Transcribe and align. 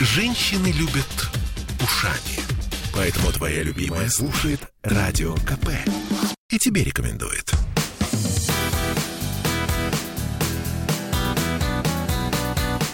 Женщины 0.00 0.68
любят 0.68 1.28
ушами. 1.82 2.38
Поэтому 2.94 3.32
твоя 3.32 3.64
любимая 3.64 4.08
слушает 4.08 4.60
Радио 4.84 5.34
КП. 5.34 5.70
И 6.50 6.58
тебе 6.58 6.84
рекомендует. 6.84 7.52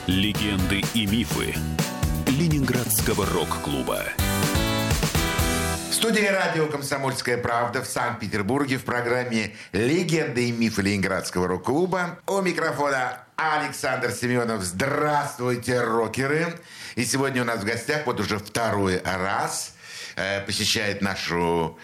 Легенды 0.07 0.83
и 0.95 1.05
мифы 1.05 1.55
Ленинградского 2.27 3.27
рок-клуба. 3.27 4.05
Студии 5.95 6.27
радио 6.27 6.67
«Комсомольская 6.67 7.39
правда» 7.39 7.81
в 7.81 7.87
Санкт-Петербурге 7.87 8.79
в 8.79 8.85
программе 8.85 9.55
«Легенды 9.73 10.49
и 10.49 10.53
мифы 10.53 10.83
Ленинградского 10.83 11.47
рок-клуба». 11.47 12.19
У 12.27 12.41
микрофона 12.43 13.25
Александр 13.37 14.11
Семенов. 14.11 14.63
Здравствуйте, 14.65 15.81
рокеры! 15.81 16.53
И 16.97 17.05
сегодня 17.05 17.43
у 17.43 17.45
нас 17.45 17.61
в 17.61 17.65
гостях 17.65 18.07
вот 18.07 18.19
уже 18.19 18.39
второй 18.39 19.01
раз 19.05 19.77
э, 20.17 20.41
посещает 20.41 21.01
нашу 21.01 21.79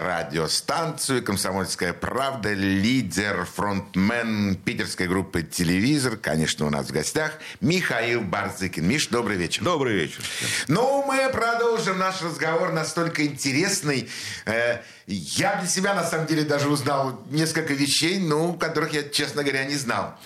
радиостанцию 0.00 1.22
«Комсомольская 1.22 1.92
правда», 1.92 2.52
лидер, 2.52 3.44
фронтмен 3.44 4.56
питерской 4.56 5.06
группы 5.06 5.42
«Телевизор». 5.42 6.16
Конечно, 6.16 6.66
у 6.66 6.70
нас 6.70 6.86
в 6.86 6.92
гостях 6.92 7.32
Михаил 7.60 8.22
Барзыкин. 8.22 8.86
Миш, 8.86 9.08
добрый 9.08 9.36
вечер. 9.36 9.62
Добрый 9.62 9.94
вечер. 9.94 10.22
Ну, 10.68 11.04
мы 11.06 11.28
продолжим 11.30 11.98
наш 11.98 12.22
разговор 12.22 12.72
настолько 12.72 13.24
интересный. 13.24 14.08
Э, 14.46 14.78
я 15.06 15.56
для 15.56 15.68
себя, 15.68 15.94
на 15.94 16.04
самом 16.04 16.26
деле, 16.26 16.42
даже 16.42 16.68
узнал 16.68 17.20
несколько 17.30 17.74
вещей, 17.74 18.18
ну, 18.18 18.54
которых 18.54 18.92
я, 18.92 19.02
честно 19.02 19.42
говоря, 19.42 19.64
не 19.64 19.76
знал. 19.76 20.16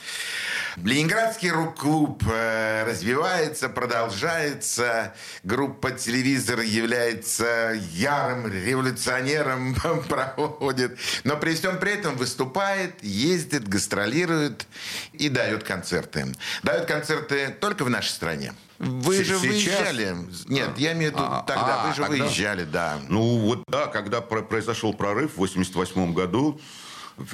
Ленинградский 0.77 1.51
рок-клуб 1.51 2.23
э, 2.29 2.85
развивается, 2.85 3.69
продолжается. 3.69 5.15
Группа 5.45 5.93
«Телевизор» 5.93 6.61
является 6.61 7.73
ярым 7.93 8.47
революционером, 8.53 9.75
проводит. 10.09 10.99
Но 11.23 11.37
при 11.37 11.55
всем 11.55 11.79
при 11.79 11.93
этом 11.93 12.17
выступает, 12.17 13.03
ездит, 13.03 13.69
гастролирует 13.69 14.67
и 15.13 15.29
дает 15.29 15.63
концерты. 15.65 16.35
Дает 16.63 16.87
концерты 16.87 17.49
только 17.61 17.85
в 17.85 17.91
нашей 17.91 18.11
стране. 18.11 18.53
Вы 18.79 19.23
же 19.23 19.39
Сейчас? 19.39 19.43
выезжали. 19.43 20.17
Нет, 20.49 20.71
я 20.79 20.93
имею 20.93 21.13
в 21.13 21.15
виду, 21.15 21.25
А, 21.25 21.45
тогда 21.47 21.83
а, 21.85 21.87
вы 21.87 21.95
же 21.95 22.03
тогда? 22.03 22.25
выезжали, 22.25 22.65
да. 22.65 22.99
Ну 23.09 23.39
вот 23.39 23.63
да, 23.69 23.87
когда 23.87 24.21
про- 24.21 24.43
произошел 24.43 24.93
прорыв 24.93 25.35
в 25.35 25.37
88 25.39 26.13
году, 26.13 26.61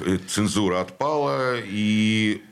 э, 0.05 0.17
цензура 0.29 0.81
отпала, 0.81 1.55
и 1.59 2.43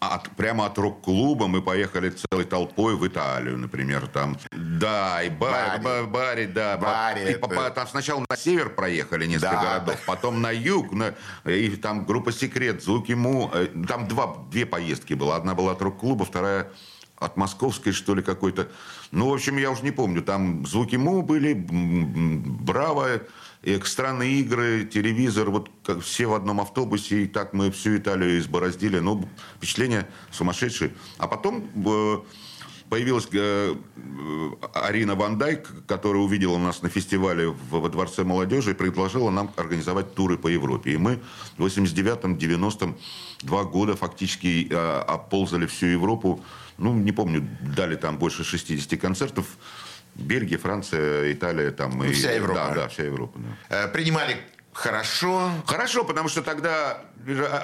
от- 0.00 0.28
прямо 0.36 0.64
от 0.64 0.78
рок-клуба 0.78 1.46
мы 1.46 1.62
поехали 1.62 2.10
целой 2.10 2.44
толпой 2.44 2.96
в 2.96 3.06
Италию, 3.06 3.56
например, 3.58 4.06
там. 4.06 4.36
Да, 4.52 5.22
и 5.22 5.30
бар, 5.30 5.78
Бари. 5.78 5.82
ба- 5.82 6.06
Бари, 6.06 6.46
да. 6.46 6.76
ба- 6.76 6.86
Бари 6.86 7.20
и 7.20 7.32
это- 7.34 7.70
Там 7.70 7.88
сначала 7.88 8.24
на 8.28 8.36
север 8.36 8.70
проехали 8.70 9.26
несколько 9.26 9.50
Да, 9.54 9.62
городов, 9.62 9.94
да. 9.96 10.00
потом 10.06 10.40
на 10.42 10.50
юг, 10.50 10.92
на- 10.92 11.14
и 11.44 11.70
там 11.76 12.04
группа 12.04 12.32
«Секрет», 12.32 12.82
«Звуки 12.82 13.12
Му». 13.12 13.50
э, 13.54 13.66
Там 13.88 14.08
два, 14.08 14.36
две 14.50 14.66
поездки 14.66 15.14
было. 15.14 15.36
Одна 15.36 15.54
была 15.54 15.72
от 15.72 15.82
рок-клуба, 15.82 16.24
вторая 16.24 16.70
от 17.24 17.36
московской, 17.36 17.92
что 17.92 18.14
ли, 18.14 18.22
какой-то. 18.22 18.68
Ну, 19.10 19.30
в 19.30 19.34
общем, 19.34 19.56
я 19.56 19.70
уже 19.70 19.82
не 19.82 19.90
помню. 19.90 20.22
Там 20.22 20.66
«Звуки 20.66 20.96
Му» 20.96 21.22
были, 21.22 21.54
«Браво», 21.54 23.22
экстранные 23.62 24.40
игры, 24.40 24.84
телевизор, 24.84 25.50
вот 25.50 25.70
как 25.84 26.00
все 26.00 26.26
в 26.26 26.34
одном 26.34 26.60
автобусе, 26.60 27.22
и 27.22 27.26
так 27.26 27.52
мы 27.52 27.70
всю 27.70 27.96
Италию 27.96 28.38
избороздили. 28.38 28.98
Ну, 28.98 29.28
впечатление 29.56 30.08
сумасшедшее. 30.32 30.92
А 31.18 31.28
потом 31.28 31.64
э, 31.86 32.18
появилась 32.88 33.28
э, 33.32 33.74
э, 33.76 34.50
Арина 34.74 35.14
Бандай, 35.14 35.56
к- 35.56 35.86
которая 35.86 36.22
увидела 36.22 36.58
нас 36.58 36.82
на 36.82 36.88
фестивале 36.88 37.54
во 37.70 37.88
Дворце 37.88 38.24
молодежи 38.24 38.72
и 38.72 38.74
предложила 38.74 39.30
нам 39.30 39.52
организовать 39.56 40.14
туры 40.14 40.36
по 40.38 40.48
Европе. 40.48 40.94
И 40.94 40.96
мы 40.96 41.20
в 41.56 41.64
89-м, 41.64 42.34
90-м 42.34 42.96
два 43.42 43.62
года 43.62 43.94
фактически 43.94 44.66
э, 44.68 45.00
оползали 45.06 45.66
всю 45.66 45.86
Европу. 45.86 46.42
Ну, 46.78 46.94
не 46.94 47.12
помню, 47.12 47.48
дали 47.60 47.96
там 47.96 48.18
больше 48.18 48.44
60 48.44 49.00
концертов. 49.00 49.46
Бельгия, 50.14 50.58
Франция, 50.58 51.32
Италия, 51.32 51.70
там 51.70 52.02
и... 52.04 52.12
вся 52.12 52.32
Европа. 52.32 52.54
Да, 52.54 52.74
да, 52.74 52.88
вся 52.88 53.04
Европа. 53.04 53.38
да. 53.38 53.84
Э, 53.84 53.88
Принимали 53.88 54.36
хорошо. 54.72 55.50
Хорошо, 55.66 56.04
потому 56.04 56.28
что 56.28 56.42
тогда 56.42 57.00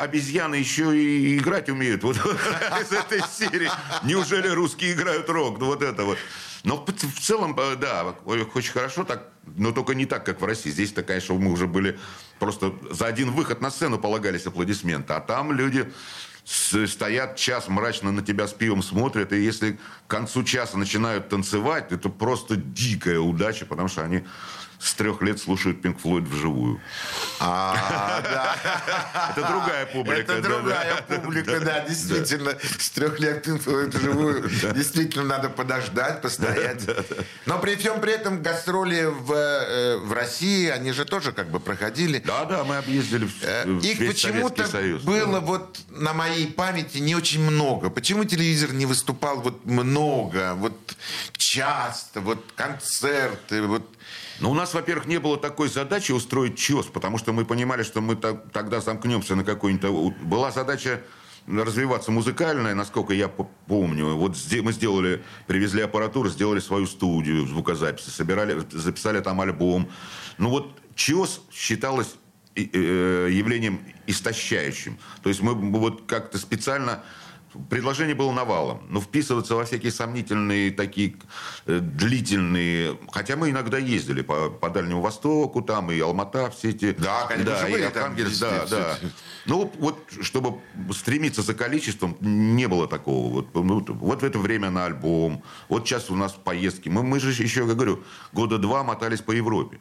обезьяны 0.01 0.55
еще 0.55 0.97
и 0.97 1.39
играть 1.39 1.69
умеют. 1.69 2.03
Вот 2.05 2.17
из 2.81 2.93
этой 2.93 3.21
серии. 3.31 3.71
Неужели 4.03 4.49
русские 4.49 4.93
играют 4.93 5.29
рок? 5.29 5.59
Ну 5.59 5.67
вот 5.67 5.83
это 5.83 6.05
вот. 6.05 6.19
Но 6.65 6.85
в 6.85 7.21
целом, 7.21 7.59
э, 7.59 7.77
да, 7.77 8.15
очень 8.25 8.73
хорошо 8.73 9.05
так, 9.05 9.29
но 9.57 9.73
только 9.73 9.95
не 9.95 10.07
так, 10.07 10.25
как 10.25 10.41
в 10.41 10.45
России. 10.45 10.71
Здесь-то, 10.71 11.03
конечно, 11.03 11.35
мы 11.35 11.53
уже 11.53 11.67
были 11.67 11.99
просто 12.39 12.75
за 12.91 13.07
один 13.07 13.31
выход 13.31 13.61
на 13.61 13.71
сцену 13.71 13.99
полагались 13.99 14.47
аплодисменты. 14.47 15.13
А 15.13 15.21
там 15.21 15.53
люди 15.53 15.91
стоят 16.49 17.37
час 17.37 17.69
мрачно 17.69 18.11
на 18.11 18.23
тебя 18.23 18.47
с 18.47 18.53
пивом 18.53 18.83
смотрят, 18.83 19.33
и 19.33 19.43
если 19.43 19.73
к 19.73 20.11
концу 20.11 20.43
часа 20.45 20.79
начинают 20.79 21.29
танцевать, 21.29 21.93
это 21.93 22.09
просто 22.09 22.57
дикая 22.57 23.19
удача, 23.19 23.67
потому 23.67 23.89
что 23.89 24.03
они 24.03 24.25
с 24.81 24.95
трех 24.95 25.23
лет 25.23 25.41
слушают 25.41 25.83
Пинк 25.83 26.01
Флойд 26.01 26.25
вживую. 26.25 26.81
А, 27.41 28.21
да. 28.23 29.33
Это 29.37 29.47
другая 29.49 29.87
публика. 29.87 30.33
Это 30.33 30.43
другая 30.43 31.03
публика, 31.03 31.61
да, 31.61 31.81
действительно. 31.81 32.53
С 32.79 32.91
трех 32.91 33.19
лет 33.19 33.47
это 33.49 34.01
живую. 34.01 34.49
Действительно, 34.75 35.25
надо 35.25 35.49
подождать, 35.49 36.23
постоять. 36.23 36.83
Но 37.47 37.59
при 37.59 37.75
всем 37.77 38.01
при 38.01 38.13
этом 38.13 38.43
гастроли 38.43 39.05
в, 39.07 39.33
э, 39.33 39.97
в 39.99 40.13
России, 40.13 40.69
они 40.69 40.93
же 40.93 41.05
тоже 41.05 41.33
как 41.33 41.49
бы 41.51 41.59
проходили. 41.61 42.19
Да, 42.25 42.45
да, 42.45 42.65
мы 42.65 42.77
объездили 42.77 43.27
в- 43.27 43.43
Э, 43.43 43.65
Их 43.83 43.99
почему-то 43.99 44.65
было 45.05 45.41
вот 45.41 45.79
на 45.91 46.13
моей 46.13 46.47
памяти 46.47 46.99
не 46.99 47.15
очень 47.15 47.41
много. 47.43 47.91
Почему 47.91 48.25
телевизор 48.25 48.73
не 48.73 48.87
выступал 48.87 49.41
вот 49.41 49.65
много, 49.65 50.55
вот 50.55 50.77
часто, 51.37 52.21
вот 52.21 52.45
концерты, 52.57 53.63
вот 53.63 53.83
Ну, 54.41 54.51
у 54.51 54.55
нас, 54.55 54.73
во-первых, 54.75 55.07
не 55.07 55.19
было 55.19 55.37
такой 55.37 55.69
задачи 55.69 56.13
устроить 56.13 56.57
ЧОС, 56.57 56.87
потому 56.87 57.19
что 57.19 57.33
мы 57.33 57.45
понимали, 57.45 57.83
что 57.83 58.01
мы 58.01 58.15
так- 58.15 58.51
тогда 58.53 58.81
замкнемся 58.81 59.35
на 59.35 59.45
какой-нибудь... 59.45 60.17
Была 60.19 60.53
задача 60.53 61.03
развиваться 61.49 62.13
музыкальная, 62.13 62.75
насколько 62.75 63.13
я 63.15 63.29
по- 63.29 63.49
помню. 63.67 64.15
Вот 64.15 64.37
мы 64.63 64.73
сделали, 64.73 65.25
привезли 65.47 65.83
аппаратуру, 65.83 66.29
сделали 66.29 66.61
свою 66.61 66.87
студию 66.87 67.47
звукозаписи, 67.47 68.11
собирали, 68.11 68.63
записали 68.71 69.21
там 69.21 69.41
альбом. 69.41 69.89
Ну 70.37 70.51
вот 70.51 70.79
ЧОС 70.95 71.41
считалось 71.51 72.15
э, 72.55 73.29
явлением 73.31 73.81
истощающим. 74.07 74.99
То 75.23 75.31
есть 75.31 75.41
мы 75.41 75.55
вот 75.55 76.07
как-то 76.07 76.39
специально 76.39 77.03
Предложение 77.71 78.15
было 78.15 78.33
навалом. 78.33 78.83
Но 78.89 79.01
вписываться 79.01 79.55
во 79.55 79.65
всякие 79.65 79.93
сомнительные, 79.93 80.71
такие 80.71 81.17
э, 81.67 81.81
длительные... 81.81 82.99
Хотя 83.13 83.37
мы 83.37 83.51
иногда 83.51 83.79
ездили 83.79 84.23
по, 84.23 84.51
по 84.51 84.71
Дальнему 84.71 85.01
Востоку, 85.01 85.61
там 85.63 85.91
и 85.91 85.99
Алмата, 86.01 86.51
все 86.51 86.71
эти... 86.71 86.93
Да, 86.93 87.27
конечно, 87.27 87.53
да, 87.53 87.63
вы 87.65 87.69
и 87.69 87.73
были 87.73 87.83
там, 87.83 87.97
Архангельск, 88.05 88.41
да, 88.41 88.63
везде, 88.63 88.77
да. 88.77 88.95
все- 88.97 89.07
Ну, 89.47 89.73
вот, 89.79 89.99
чтобы 90.21 90.59
стремиться 90.93 91.43
за 91.43 91.55
количеством, 91.55 92.17
не 92.21 92.69
было 92.69 92.87
такого. 92.87 93.33
Вот, 93.33 93.55
ну, 93.55 93.85
вот 93.89 94.23
в 94.23 94.25
это 94.25 94.39
время 94.39 94.71
на 94.71 94.85
альбом. 94.87 95.43
Вот 95.69 95.87
сейчас 95.87 96.11
у 96.11 96.15
нас 96.17 96.33
поездки. 96.33 96.89
Мы, 96.89 97.03
мы 97.03 97.21
же 97.21 97.31
еще, 97.31 97.61
я 97.67 97.67
говорю, 97.75 98.03
года 98.33 98.59
два 98.59 98.85
мотались 98.85 99.21
по 99.21 99.33
Европе. 99.33 99.79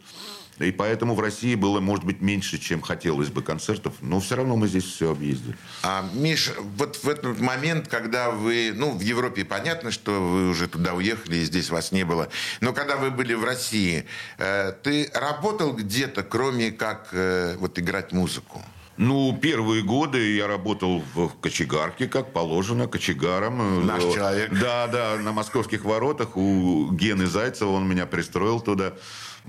И 0.59 0.71
поэтому 0.71 1.13
в 1.13 1.19
России 1.19 1.55
было, 1.55 1.79
может 1.79 2.03
быть, 2.03 2.21
меньше, 2.21 2.57
чем 2.57 2.81
хотелось 2.81 3.29
бы 3.29 3.41
концертов. 3.41 3.93
Но 4.01 4.19
все 4.19 4.35
равно 4.35 4.55
мы 4.55 4.67
здесь 4.67 4.85
все 4.85 5.11
объездили. 5.11 5.55
А, 5.83 6.09
Миш, 6.13 6.51
вот 6.77 6.97
в 7.03 7.07
этот 7.07 7.39
момент, 7.39 7.87
когда 7.87 8.31
вы, 8.31 8.71
ну, 8.73 8.91
в 8.91 9.01
Европе 9.01 9.45
понятно, 9.45 9.91
что 9.91 10.11
вы 10.11 10.49
уже 10.49 10.67
туда 10.67 10.93
уехали, 10.93 11.37
и 11.37 11.43
здесь 11.43 11.69
вас 11.69 11.91
не 11.91 12.03
было, 12.03 12.29
но 12.61 12.73
когда 12.73 12.97
вы 12.97 13.11
были 13.11 13.33
в 13.33 13.43
России, 13.43 14.05
э, 14.37 14.73
ты 14.83 15.09
работал 15.13 15.73
где-то, 15.73 16.23
кроме 16.23 16.71
как 16.71 17.09
э, 17.11 17.55
вот 17.59 17.77
играть 17.77 18.11
музыку? 18.11 18.63
Ну, 18.97 19.37
первые 19.39 19.83
годы 19.83 20.35
я 20.35 20.47
работал 20.47 21.03
в 21.13 21.29
кочегарке, 21.39 22.07
как 22.07 22.33
положено, 22.33 22.87
кочегаром. 22.87 23.85
Наш 23.85 24.01
человек. 24.01 24.51
Да, 24.59 24.87
да, 24.87 25.17
на 25.17 25.31
московских 25.31 25.85
воротах 25.85 26.35
у 26.35 26.91
Гены 26.91 27.27
Зайцева, 27.27 27.69
он 27.69 27.87
меня 27.87 28.07
пристроил 28.07 28.59
туда. 28.59 28.93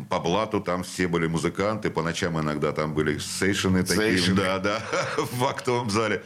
По 0.09 0.21
блату 0.21 0.61
там 0.61 0.83
все 0.85 1.09
были 1.09 1.27
музыканты, 1.27 1.91
по 1.91 2.03
ночам 2.03 2.39
иногда 2.41 2.73
там 2.73 2.95
были 2.95 3.19
сейшены 3.19 3.83
такие. 3.83 4.17
Сейшены. 4.17 4.37
Да, 4.37 4.59
да, 4.59 4.83
в 5.33 5.45
актовом 5.45 5.91
зале. 5.91 6.23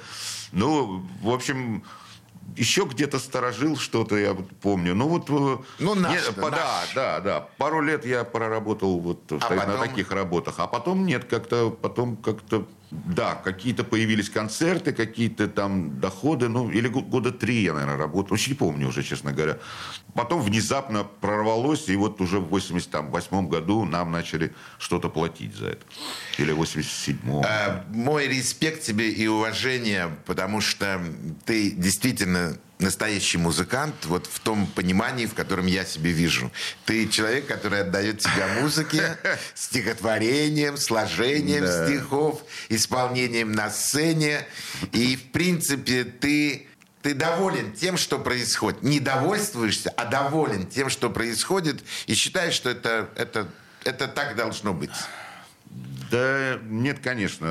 Ну, 0.53 1.03
в 1.23 1.31
общем, 1.31 1.83
еще 2.57 2.85
где-то 2.85 3.19
сторожил 3.19 3.77
что-то, 3.79 4.17
я 4.17 4.35
помню. 4.61 4.95
Ну, 4.95 5.09
вот... 5.09 5.31
э, 5.31 5.59
Ну, 5.79 5.95
наш, 5.95 6.13
не, 6.13 6.33
да, 6.37 6.51
наш. 6.51 6.95
да, 6.95 7.21
да. 7.21 7.41
Пару 7.57 7.81
лет 7.81 8.05
я 8.05 8.25
проработал 8.25 8.99
вот 9.01 9.21
А 9.33 9.39
та- 9.39 9.55
на 9.55 9.63
потом? 9.67 9.89
таких 9.89 10.11
работах. 10.13 10.55
А 10.59 10.67
потом 10.67 11.07
нет, 11.07 11.25
как-то, 11.25 11.71
потом 11.71 12.17
как-то 12.17 12.67
Да, 12.93 13.37
какие-то 13.37 13.85
появились 13.85 14.29
концерты, 14.29 14.93
какие-то 14.93 15.49
там 15.49 15.99
доходы, 15.99 16.49
ну, 16.49 16.71
или 16.71 16.89
года 16.89 17.33
три 17.33 17.63
я, 17.63 17.73
наверное, 17.73 17.97
работал, 17.97 18.35
очень 18.35 18.53
не 18.53 18.59
помню 18.59 18.89
уже, 18.89 19.03
честно 19.03 19.33
говоря. 19.33 19.57
Потом 20.13 20.43
внезапно 20.43 21.05
прорвалось, 21.05 21.89
и 21.89 21.97
вот 21.97 22.21
уже 22.21 22.39
в 22.39 22.49
88 22.49 23.49
году 23.49 23.87
нам 23.87 24.13
начали 24.13 24.53
что-то 24.79 25.09
платить 25.09 25.55
за 25.55 25.69
это. 25.69 25.87
Или 26.37 26.53
в 26.53 26.61
87-м. 26.61 27.43
А, 27.47 27.83
мой 27.89 28.29
респект 28.29 28.83
тебе 28.83 29.09
и 29.09 29.27
уважение, 29.27 30.11
потому 30.27 30.61
что 30.61 31.01
ты 31.47 31.71
действительно 31.71 32.59
настоящий 32.83 33.39
музыкант, 33.39 33.95
вот 34.05 34.27
в 34.27 34.41
том 34.41 34.67
понимании, 34.67 35.27
в 35.27 35.35
котором 35.35 35.67
я 35.67 35.85
себе 35.85 36.11
вижу. 36.11 36.51
Ты 36.85 37.09
человек, 37.09 37.47
который 37.47 37.81
отдает 37.81 38.23
себя 38.23 38.49
музыке, 38.61 39.17
стихотворением, 39.55 40.77
сложением 40.77 41.65
да. 41.65 41.87
стихов, 41.87 42.43
исполнением 42.69 43.53
на 43.53 43.71
сцене. 43.71 44.47
И, 44.93 45.17
в 45.17 45.33
принципе, 45.33 46.05
ты 46.05 46.67
ты 47.03 47.15
доволен 47.15 47.73
тем, 47.73 47.97
что 47.97 48.19
происходит. 48.19 48.83
Не 48.83 49.01
довольствуешься, 49.01 49.91
а 49.91 50.05
доволен 50.05 50.67
тем, 50.69 50.89
что 50.89 51.11
происходит, 51.11 51.83
и 52.07 52.15
считаешь, 52.15 52.55
что 52.55 52.71
это, 52.71 53.11
это, 53.17 53.49
это 53.85 54.07
так 54.07 54.37
должно 54.37 54.73
быть. 54.73 54.93
Да 56.13 56.61
нет, 56.69 56.99
конечно. 56.99 57.47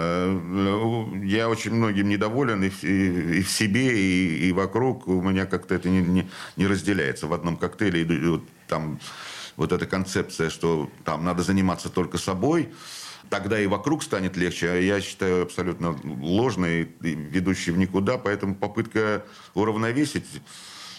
Я 1.24 1.50
очень 1.50 1.74
многим 1.74 2.08
недоволен 2.10 2.64
и 2.64 2.70
в, 2.70 2.84
и 2.84 3.42
в 3.42 3.50
себе, 3.50 4.00
и, 4.00 4.50
и 4.50 4.52
вокруг. 4.52 5.08
У 5.08 5.20
меня 5.20 5.48
как-то 5.48 5.74
это 5.74 5.90
не, 5.90 6.02
не, 6.02 6.30
не 6.58 6.68
разделяется. 6.68 7.26
В 7.26 7.34
одном 7.34 7.58
коктейле 7.58 8.04
и, 8.04 8.28
вот, 8.28 8.44
там 8.68 9.00
вот 9.58 9.72
эта 9.72 9.88
концепция, 9.88 10.52
что 10.52 10.92
там 11.04 11.26
надо 11.26 11.42
заниматься 11.42 11.90
только 11.90 12.20
собой, 12.20 12.70
тогда 13.32 13.60
и 13.60 13.66
вокруг 13.66 14.04
станет 14.04 14.38
легче, 14.38 14.70
а 14.70 14.76
я 14.76 15.02
считаю 15.02 15.42
абсолютно 15.42 15.98
ложной, 16.04 16.88
ведущей 17.00 17.72
в 17.72 17.80
никуда. 17.80 18.20
Поэтому 18.20 18.54
попытка 18.54 19.26
уравновесить 19.56 20.26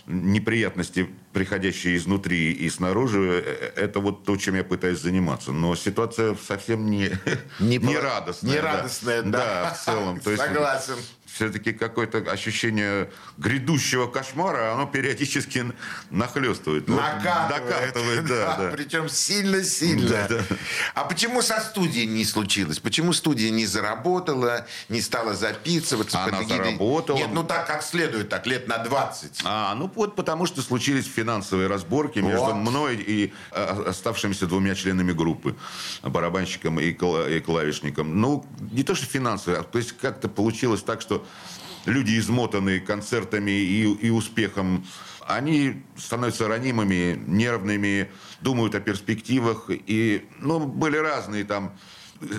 неприятности, 0.06 1.08
приходящие 1.32 1.96
изнутри 1.96 2.52
и 2.52 2.68
снаружи, 2.68 3.42
э, 3.44 3.72
это 3.76 4.00
вот 4.00 4.24
то, 4.24 4.36
чем 4.36 4.56
я 4.56 4.64
пытаюсь 4.64 5.00
заниматься. 5.00 5.52
Но 5.52 5.74
ситуация 5.74 6.34
совсем 6.34 6.90
не, 6.90 7.10
не, 7.60 7.78
не 7.78 7.96
радостная. 7.96 8.52
Не 8.52 8.60
радостная, 8.60 9.22
да. 9.22 9.30
да. 9.30 9.38
Да, 9.38 9.74
в 9.74 9.84
целом. 9.84 10.20
То 10.20 10.30
есть, 10.30 10.42
Согласен 10.42 10.96
все-таки 11.32 11.72
какое-то 11.72 12.18
ощущение 12.18 13.10
грядущего 13.38 14.06
кошмара, 14.06 14.74
оно 14.74 14.86
периодически 14.86 15.72
нахлестывает. 16.10 16.88
Накатывает. 16.88 17.48
Докатывает, 17.48 18.26
да, 18.26 18.56
да. 18.56 18.70
Причем 18.70 19.08
сильно-сильно. 19.08 20.08
Да, 20.08 20.28
да. 20.28 20.42
А 20.94 21.04
почему 21.04 21.42
со 21.42 21.60
студией 21.60 22.06
не 22.06 22.24
случилось? 22.24 22.78
Почему 22.78 23.12
студия 23.12 23.50
не 23.50 23.66
заработала, 23.66 24.66
не 24.88 25.00
стала 25.00 25.34
записываться? 25.34 26.22
Она 26.22 26.42
заработала. 26.42 27.16
Нет, 27.16 27.30
ну 27.32 27.44
так 27.44 27.66
как 27.66 27.82
следует, 27.82 28.28
так 28.28 28.46
лет 28.46 28.68
на 28.68 28.78
20. 28.78 29.40
А, 29.44 29.74
ну 29.74 29.90
вот 29.94 30.14
потому 30.16 30.46
что 30.46 30.60
случились 30.60 31.06
финансовые 31.06 31.68
разборки 31.68 32.18
между 32.18 32.44
вот. 32.44 32.54
мной 32.54 32.96
и 32.96 33.32
а, 33.50 33.84
оставшимися 33.88 34.46
двумя 34.46 34.74
членами 34.74 35.12
группы, 35.12 35.56
барабанщиком 36.02 36.78
и 36.78 36.92
клавишником. 36.92 38.20
Ну, 38.20 38.44
не 38.70 38.82
то, 38.82 38.94
что 38.94 39.06
финансовые, 39.06 39.60
а 39.60 39.62
то 39.62 39.78
есть 39.78 39.92
как-то 39.92 40.28
получилось 40.28 40.82
так, 40.82 41.00
что 41.00 41.21
люди, 41.86 42.18
измотанные 42.18 42.80
концертами 42.80 43.50
и, 43.50 43.82
и 43.82 44.10
успехом, 44.10 44.86
они 45.26 45.82
становятся 45.96 46.48
ранимыми, 46.48 47.22
нервными, 47.26 48.10
думают 48.40 48.74
о 48.74 48.80
перспективах. 48.80 49.66
И, 49.68 50.26
ну, 50.38 50.60
были 50.60 50.96
разные 50.96 51.44
там 51.44 51.76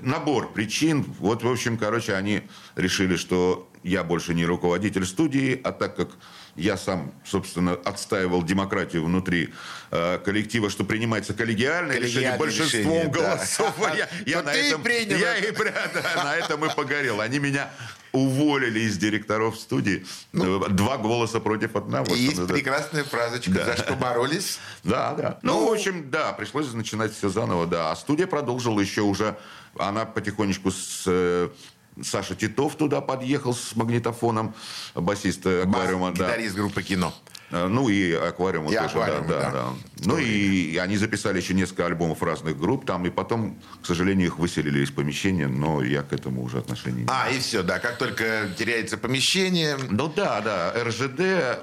набор 0.02 0.52
причин. 0.54 1.04
Вот, 1.20 1.44
в 1.44 1.48
общем, 1.48 1.78
короче, 1.78 2.14
они 2.16 2.44
решили, 2.76 3.16
что 3.16 3.70
я 3.84 4.04
больше 4.04 4.34
не 4.34 4.46
руководитель 4.46 5.06
студии, 5.06 5.60
а 5.64 5.72
так 5.72 5.96
как 5.96 6.10
я 6.56 6.78
сам, 6.78 7.14
собственно, 7.26 7.74
отстаивал 7.74 8.44
демократию 8.44 9.04
внутри 9.04 9.50
э, 9.92 10.20
коллектива, 10.24 10.70
что 10.70 10.84
принимается 10.84 11.34
коллегиальное 11.34 12.00
решение 12.00 12.38
большинством 12.38 12.94
решение, 12.94 13.10
голосов. 13.10 13.76
Да. 13.80 13.94
Я, 13.96 14.10
я, 14.26 14.42
на 14.44 14.54
этом, 14.54 14.84
я 14.86 15.38
и 15.38 15.52
да, 15.94 16.24
на 16.24 16.36
этом 16.36 16.64
и 16.66 16.74
погорел. 16.74 17.22
Они 17.22 17.40
меня 17.40 17.70
уволили 18.14 18.82
из 18.82 18.98
директоров 18.98 19.60
студии. 19.60 20.06
Ну, 20.32 20.70
Два 20.70 20.98
голоса 20.98 21.40
против 21.40 21.76
одного. 21.76 22.14
Есть 22.16 22.48
прекрасная 22.48 23.04
фразочка, 23.04 23.52
да. 23.52 23.66
за 23.66 23.78
что 23.78 23.96
боролись. 23.96 24.60
Да, 24.84 25.14
да. 25.16 25.40
Ну, 25.42 25.60
ну, 25.60 25.70
в 25.70 25.74
общем, 25.74 26.10
да, 26.10 26.32
пришлось 26.32 26.72
начинать 26.74 27.14
все 27.14 27.30
заново, 27.30 27.66
да. 27.66 27.92
А 27.92 27.96
студия 27.96 28.28
продолжила 28.28 28.80
еще 28.80 29.02
уже, 29.02 29.36
она 29.78 30.06
потихонечку 30.06 30.72
с 30.72 31.04
э, 31.08 31.50
Саша 32.02 32.36
Титов 32.36 32.76
туда 32.76 33.02
подъехал 33.02 33.54
с 33.54 33.76
магнитофоном, 33.76 34.54
басист 34.94 35.46
аквариума. 35.46 36.12
Бас, 36.12 36.20
да. 36.20 36.26
гитарист 36.28 36.56
группы 36.56 36.84
кино. 36.84 37.14
Э, 37.54 37.68
ну 37.68 37.88
и 37.88 38.14
аквариум 38.14 38.66
и 38.66 38.76
тоже, 38.76 38.86
аквариум, 38.86 39.28
да, 39.28 39.42
да, 39.42 39.52
да. 39.52 39.66
Ну 40.06 40.18
и 40.18 40.76
они 40.78 40.98
записали 40.98 41.38
еще 41.38 41.54
несколько 41.54 41.86
альбомов 41.86 42.24
разных 42.24 42.58
групп 42.58 42.86
там, 42.86 43.06
и 43.06 43.12
потом, 43.12 43.60
к 43.82 43.86
сожалению, 43.86 44.28
их 44.28 44.40
выселили 44.40 44.84
из 44.84 44.90
помещения, 44.90 45.48
но 45.48 45.84
я 45.84 46.02
к 46.02 46.14
этому 46.14 46.44
уже 46.44 46.58
отношения 46.58 47.04
не 47.04 47.08
А, 47.08 47.30
и 47.30 47.38
все, 47.40 47.62
да, 47.62 47.78
как 47.78 47.98
только 47.98 48.50
теряется 48.58 48.98
помещение... 48.98 49.78
Ну 49.90 50.12
да, 50.14 50.42
да, 50.42 50.74
РЖД, 50.84 51.20
э, 51.20 51.58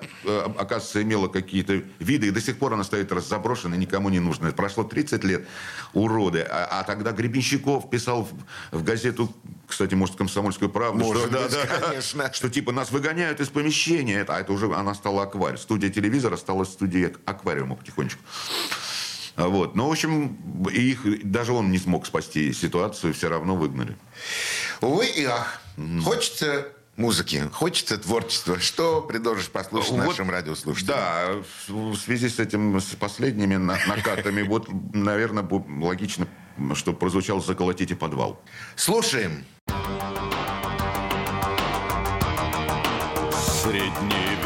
оказывается, 0.56 1.02
имела 1.02 1.26
какие-то 1.26 1.82
виды, 1.98 2.28
и 2.28 2.30
до 2.30 2.40
сих 2.40 2.58
пор 2.58 2.74
она 2.74 2.84
стоит 2.84 3.10
заброшенной, 3.10 3.76
никому 3.76 4.10
не 4.10 4.20
нужна. 4.20 4.52
Прошло 4.52 4.84
30 4.84 5.24
лет, 5.24 5.48
уроды. 5.92 6.46
А, 6.48 6.80
а 6.80 6.84
тогда 6.84 7.10
Гребенщиков 7.10 7.90
писал 7.90 8.28
в, 8.70 8.78
в 8.78 8.84
газету, 8.84 9.34
кстати, 9.66 9.94
может, 9.94 10.16
«Комсомольскую 10.16 10.70
правду», 10.70 11.00
может 11.00 11.22
что, 11.22 11.30
быть, 11.30 11.50
да, 11.50 11.88
конечно. 11.88 12.30
что 12.32 12.48
типа 12.48 12.70
нас 12.70 12.92
выгоняют 12.92 13.40
из 13.40 13.48
помещения, 13.48 14.24
а 14.28 14.40
это 14.40 14.52
уже 14.52 14.72
она 14.72 14.94
стала 14.94 15.24
аквариум 15.24 15.58
студия 15.58 15.79
телевизора 15.88 16.36
стала 16.36 16.64
студией 16.64 17.14
аквариума 17.24 17.76
потихонечку. 17.76 18.22
Вот. 19.36 19.74
Ну, 19.74 19.88
в 19.88 19.92
общем, 19.92 20.66
их, 20.70 21.30
даже 21.30 21.52
он 21.52 21.70
не 21.70 21.78
смог 21.78 22.06
спасти 22.06 22.52
ситуацию, 22.52 23.14
все 23.14 23.28
равно 23.28 23.56
выгнали. 23.56 23.96
Увы 24.80 25.06
и 25.06 25.24
ах. 25.24 25.60
Mm. 25.76 26.02
Хочется 26.02 26.68
музыки, 26.96 27.48
хочется 27.52 27.96
творчества. 27.98 28.58
Что 28.58 29.00
предложишь 29.00 29.48
послушать 29.48 29.92
вот, 29.92 30.06
нашим 30.06 30.30
радиослушателям? 30.30 30.96
Да, 30.96 31.34
в 31.68 31.96
связи 31.96 32.28
с 32.28 32.38
этим, 32.38 32.78
с 32.80 32.94
последними 32.96 33.56
накатами, 33.56 34.42
вот, 34.42 34.68
наверное, 34.92 35.48
логично, 35.80 36.26
чтобы 36.74 36.98
прозвучал 36.98 37.42
«Заколотите 37.42 37.96
подвал». 37.96 38.42
Слушаем. 38.76 39.44
Средневековье 43.62 44.39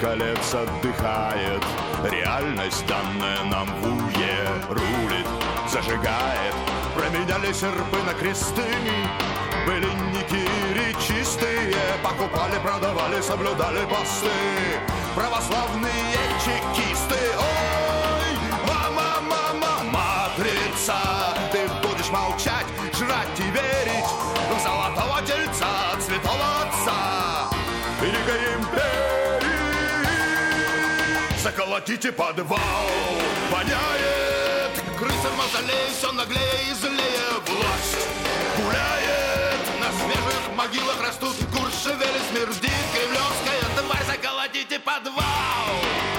колец 0.00 0.54
отдыхает 0.54 1.62
Реальность, 2.04 2.84
данная 2.86 3.42
нам 3.44 3.68
в 3.80 3.86
уе 3.86 4.38
Рулит, 4.68 5.26
зажигает. 5.70 6.54
Променяли 6.94 7.52
серпы 7.52 7.98
на 8.06 8.14
кресты 8.14 8.64
Былинники 9.66 10.48
речистые 10.74 11.74
Покупали, 12.02 12.58
продавали, 12.62 13.20
соблюдали 13.20 13.84
посты. 13.86 14.30
Православные 15.14 16.16
чекисты 16.44 17.16
Заколотите 31.86 32.10
подвал 32.10 32.58
Воняет 33.52 34.72
Крыса 34.98 35.28
в 35.28 35.38
мавзолее 35.38 35.88
Все 35.96 36.10
наглее 36.10 36.62
и 36.68 36.74
злее 36.74 37.28
Власть 37.46 38.08
гуляет 38.56 39.60
На 39.78 39.92
свежих 39.92 40.56
могилах 40.56 41.00
растут 41.00 41.36
Куршевели 41.52 42.18
смердит 42.30 42.72
Кремлевская 42.92 43.76
тварь 43.76 44.04
Заколотите 44.04 44.80
подвал 44.80 46.15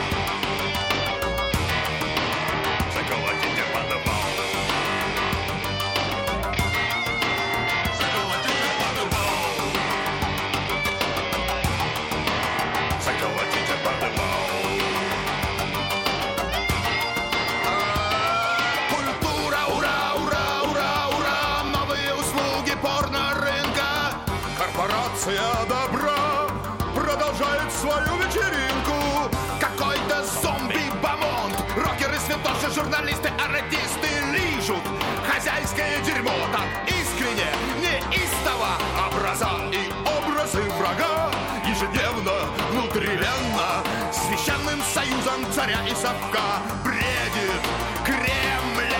журналисты, 32.77 33.29
а 33.43 33.47
радисты 33.51 34.07
лижут. 34.31 34.83
Хозяйское 35.27 35.99
дерьмо 36.01 36.31
Так 36.51 36.87
искренне, 36.87 37.49
неистово. 37.81 38.77
Образа 39.07 39.49
и 39.71 39.91
образы 40.05 40.61
врага 40.77 41.31
Ежедневно, 41.65 42.33
внутриленно 42.71 43.83
Священным 44.11 44.81
союзом 44.93 45.51
царя 45.53 45.79
и 45.87 45.95
совка 45.95 46.61
Бредит 46.83 47.63
Кремль. 48.05 48.93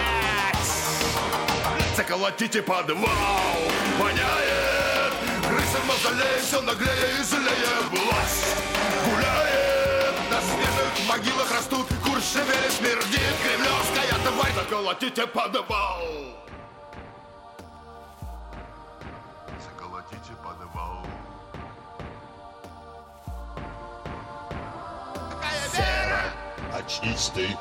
Заколотите 1.96 2.62
подвал 2.62 3.08
Воняет 4.00 4.77
мавзолее 5.88 6.40
Все 6.42 6.62
наглее 6.62 7.20
и 7.20 7.24
злее 7.24 7.76
Власть 7.92 8.56
гуляет 9.06 10.16
На 10.30 10.42
свежих 10.42 11.08
могилах 11.10 11.52
растут 11.52 11.88
Куршевели 12.04 12.70
смердит 12.70 13.36
Кремлевская 13.44 14.08
тварь. 14.38 14.54
Заколотите 14.54 15.28
подвал. 15.28 16.02
Заколотите 19.64 20.34
подвал. 20.44 21.06
Какая 25.30 25.70
вера? 25.74 26.22
Очнись 26.74 27.32
ты, 27.34 27.58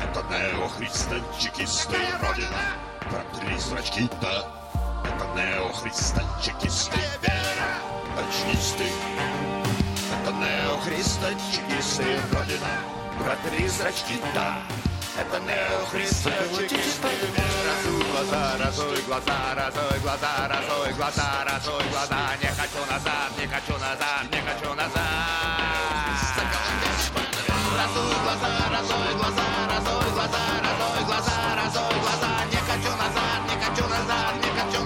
это 0.00 0.24
неохристо-чекисты 0.30 1.98
Родина, 2.20 2.64
протри 3.10 3.58
зрачки-то 3.58 4.63
Это 5.04 5.24
неохристо-чекисты 5.36 6.98
Вера, 7.22 7.72
очнись 8.18 8.74
ты. 8.78 8.88
Это 10.14 10.32
неохристо-чекисты 10.32 12.20
Родина, 12.32 12.80
протри 13.18 13.68
зрачки-то 13.68 14.56
это 15.16 15.38
неохристо-чекисты 15.38 17.08
Разуй 17.64 18.04
глаза, 18.10 18.58
разуй 18.58 19.00
глаза, 19.06 19.54
разуй 19.54 20.00
глаза, 20.00 20.48
разуй 20.48 20.92
глаза, 20.94 21.44
разуй 21.44 21.88
глаза. 21.90 22.36
Не 22.42 22.48
хочу 22.48 22.80
назад, 22.90 23.30
не 23.38 23.46
хочу 23.46 23.78
назад, 23.78 24.24
не 24.32 24.40
хочу 24.40 24.74
назад. 24.74 25.04
Разуй 27.78 28.14
глаза, 28.24 28.50
разуй 28.72 29.14
глаза, 29.14 29.46
разуй 29.70 30.10
глаза, 30.14 30.42
разуй 30.64 31.04
глаза, 31.04 31.54
разуй 31.56 32.00
глаза 32.00 32.53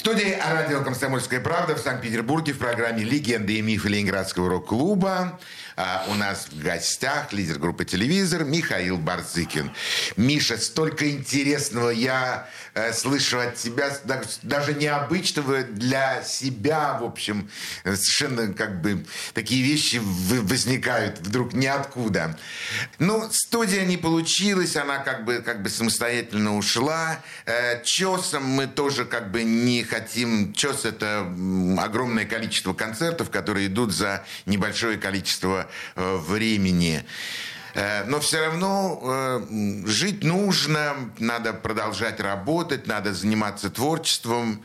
Студии 0.00 0.34
радио 0.50 0.82
«Комсомольская 0.82 1.40
правда» 1.40 1.74
в 1.74 1.78
Санкт-Петербурге 1.78 2.54
в 2.54 2.58
программе 2.58 3.04
«Легенды 3.04 3.58
и 3.58 3.60
мифы 3.60 3.90
Ленинградского 3.90 4.48
рок-клуба». 4.48 5.38
А, 5.82 6.04
у 6.08 6.14
нас 6.14 6.48
в 6.50 6.62
гостях 6.62 7.32
лидер 7.32 7.58
группы 7.58 7.86
«Телевизор» 7.86 8.44
Михаил 8.44 8.98
Барзыкин. 8.98 9.72
Миша, 10.18 10.58
столько 10.58 11.10
интересного 11.10 11.88
я 11.88 12.50
э, 12.74 12.92
слышу 12.92 13.40
от 13.40 13.54
тебя, 13.54 13.90
да- 14.04 14.20
даже 14.42 14.74
необычного 14.74 15.62
для 15.62 16.22
себя, 16.22 16.98
в 17.00 17.04
общем, 17.04 17.48
совершенно 17.82 18.52
как 18.52 18.82
бы 18.82 19.06
такие 19.32 19.62
вещи 19.62 20.02
возникают 20.02 21.20
вдруг 21.20 21.54
ниоткуда. 21.54 22.38
Ну, 22.98 23.30
студия 23.32 23.86
не 23.86 23.96
получилась, 23.96 24.76
она 24.76 24.98
как 24.98 25.24
бы, 25.24 25.40
как 25.40 25.62
бы 25.62 25.70
самостоятельно 25.70 26.58
ушла. 26.58 27.20
Э, 27.46 27.82
Чесом 27.84 28.44
мы 28.44 28.66
тоже 28.66 29.06
как 29.06 29.30
бы 29.30 29.44
не 29.44 29.82
хотим. 29.82 30.52
Чес 30.52 30.84
это 30.84 31.20
огромное 31.78 32.26
количество 32.26 32.74
концертов, 32.74 33.30
которые 33.30 33.68
идут 33.68 33.94
за 33.94 34.26
небольшое 34.44 34.98
количество 34.98 35.69
времени. 35.94 37.04
Э, 37.74 38.04
Но 38.04 38.20
все 38.20 38.40
равно 38.40 39.00
э, 39.02 39.86
жить 39.86 40.24
нужно, 40.24 40.94
надо 41.18 41.52
продолжать 41.52 42.20
работать, 42.20 42.86
надо 42.86 43.14
заниматься 43.14 43.70
творчеством. 43.70 44.62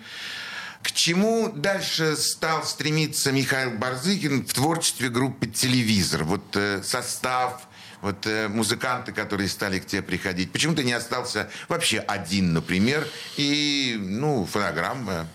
К 0.81 0.91
чему 0.91 1.51
дальше 1.51 2.15
стал 2.15 2.63
стремиться 2.63 3.31
Михаил 3.31 3.71
Барзыкин 3.71 4.45
в 4.45 4.53
творчестве 4.53 5.09
группы 5.09 5.47
«Телевизор»? 5.47 6.23
Вот 6.23 6.55
э, 6.55 6.81
состав, 6.83 7.67
вот 8.01 8.25
э, 8.27 8.47
музыканты, 8.47 9.11
которые 9.11 9.49
стали 9.49 9.79
к 9.79 9.87
тебе 9.87 10.03
приходить. 10.03 10.51
Почему 10.51 10.75
ты 10.75 10.83
не 10.83 10.93
остался 10.93 11.49
вообще 11.69 11.99
один, 11.99 12.53
например, 12.53 13.07
и, 13.35 13.97
ну, 13.99 14.45
фонограмма, 14.45 15.27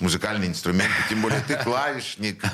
музыкальные 0.00 0.48
инструменты, 0.50 0.94
тем 1.08 1.22
более 1.22 1.40
ты 1.40 1.56
клавишник. 1.56 2.42